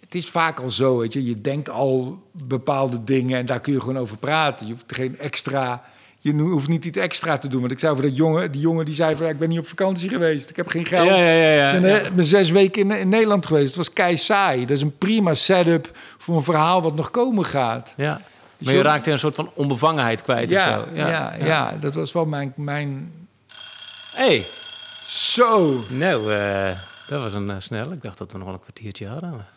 [0.00, 3.72] het is vaak al zo, weet je, je denkt al bepaalde dingen en daar kun
[3.72, 4.66] je gewoon over praten.
[4.66, 5.84] Je hoeft geen extra
[6.18, 7.60] je hoeft niet iets extra te doen.
[7.60, 9.58] Want ik zei voor dat jongen, die jongen die zei van, ja, ik ben niet
[9.58, 10.50] op vakantie geweest.
[10.50, 11.06] Ik heb geen geld.
[11.08, 13.66] Ja, ja, ik ben, eh, ben zes weken in, in Nederland geweest.
[13.66, 14.60] Het was kei saai.
[14.60, 17.94] Dat is een prima setup voor een verhaal wat nog komen gaat.
[17.96, 18.20] Ja.
[18.58, 20.94] Maar je raakte een soort van onbevangenheid kwijt Ja, of zo.
[20.94, 22.52] ja, ja, dat was wel mijn...
[22.56, 23.12] mijn...
[24.14, 24.46] hey,
[25.06, 25.80] Zo!
[25.88, 26.70] nou, eh,
[27.08, 27.94] dat was een eh, snelle.
[27.94, 29.30] Ik dacht dat we nog wel een kwartiertje hadden.
[29.30, 29.48] maar-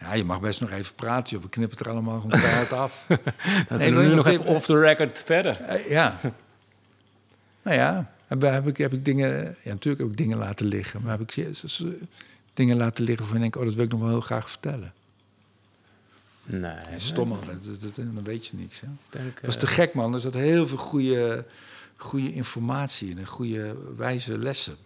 [0.00, 1.32] Ja, je mag best nog even praten.
[1.32, 1.42] joh.
[1.42, 3.04] We knippen het er allemaal gewoon keihard af.
[3.08, 5.60] Dat Nee, we wil je nu nog nog even off the record verder.
[5.60, 6.18] Eh, ja.
[7.62, 9.56] Nou ja, heb, heb, ik, heb ik dingen...
[9.62, 11.00] Ja, natuurlijk heb ik dingen laten liggen.
[11.02, 11.32] Maar heb ik
[12.54, 13.56] dingen laten liggen waarvan ik denk...
[13.56, 14.92] Oh, dat wil ik nog wel heel graag vertellen.
[16.44, 16.74] Nee.
[16.96, 17.64] Stom altijd.
[17.64, 18.80] Dat, dat- dan weet je niks.
[18.80, 18.86] Hè?
[18.86, 18.92] ik
[19.22, 20.14] denk, Dat was eh, te gek, man.
[20.14, 21.44] Er zat heel veel goede,
[21.96, 23.18] goede informatie in.
[23.18, 24.76] En goede wijze lessen.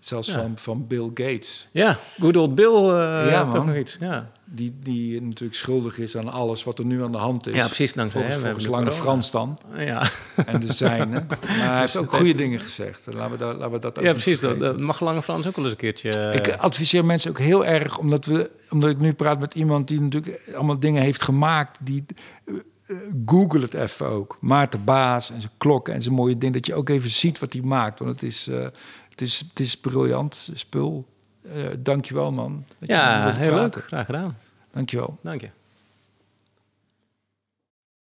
[0.00, 0.34] Zelfs Ja.
[0.34, 1.68] van, van Bill Gates.
[1.70, 2.74] Ja, good old Bill.
[2.88, 3.66] eh Ja, toch man.
[3.66, 3.96] nog iets.
[4.00, 4.30] Ja.
[4.46, 7.56] Die, die natuurlijk schuldig is aan alles wat er nu aan de hand is.
[7.56, 9.02] Ja, precies, dankzij Volgens, hebben volgens Lange.
[9.02, 9.58] Frans dan.
[9.76, 10.06] Ja.
[10.46, 11.24] En de zijne.
[11.28, 13.06] Maar hij heeft ook goede dingen gezegd.
[13.12, 14.40] Laten we dat, laten we dat ook ja, precies.
[14.40, 16.10] Dat, mag Lange Frans ook wel eens een keertje.
[16.10, 19.88] eh, Ik adviseer mensen ook heel erg, omdat, we, omdat ik nu praat met iemand
[19.88, 21.78] die natuurlijk allemaal dingen heeft gemaakt.
[21.82, 22.04] Die,
[22.44, 22.54] eh,
[22.86, 24.36] eh, Google het even ook.
[24.40, 26.52] Maarten Baas en zijn klokken en zijn mooie ding.
[26.52, 27.98] Dat je ook even ziet wat hij maakt.
[27.98, 28.66] Want het is, eh,
[29.10, 31.06] het is, het is briljant spul.
[31.52, 32.64] Eh dankjewel man.
[32.78, 33.58] dat je ja, heel leuk.
[33.58, 33.82] praten.
[33.82, 34.36] Graag gedaan.
[34.70, 35.18] Dankjewel.
[35.22, 35.50] Dank je.